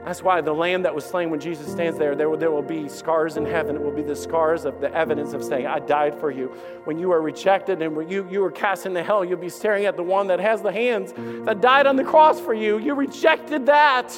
[0.08, 2.62] That's why the lamb that was slain when Jesus stands there, there will, there will
[2.62, 3.76] be scars in heaven.
[3.76, 6.46] It will be the scars of the evidence of saying, I died for you.
[6.84, 9.96] When you are rejected and you, you were cast into hell, you'll be staring at
[9.96, 11.12] the one that has the hands
[11.44, 12.78] that died on the cross for you.
[12.78, 14.10] You rejected that.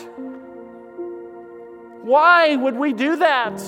[2.03, 3.61] Why would we do that?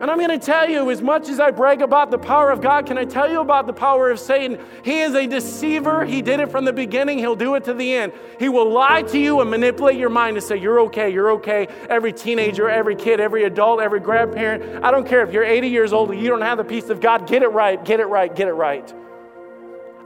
[0.00, 2.60] And I'm going to tell you, as much as I brag about the power of
[2.60, 4.64] God, can I tell you about the power of Satan?
[4.84, 6.04] He is a deceiver.
[6.04, 8.12] He did it from the beginning, he'll do it to the end.
[8.38, 11.66] He will lie to you and manipulate your mind to say, You're okay, you're okay.
[11.90, 15.92] Every teenager, every kid, every adult, every grandparent, I don't care if you're 80 years
[15.92, 18.32] old and you don't have the peace of God, get it right, get it right,
[18.32, 18.94] get it right.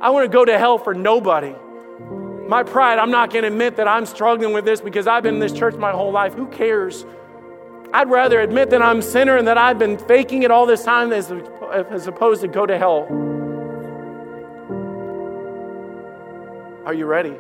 [0.01, 1.55] I want to go to hell for nobody.
[2.49, 5.35] My pride, I'm not going to admit that I'm struggling with this because I've been
[5.35, 6.33] in this church my whole life.
[6.35, 7.05] Who cares?
[7.95, 10.83] I'd rather admit that I'm a sinner and that I've been faking it all this
[10.83, 11.31] time as,
[11.91, 13.07] as opposed to go to hell.
[16.87, 17.37] Are you ready?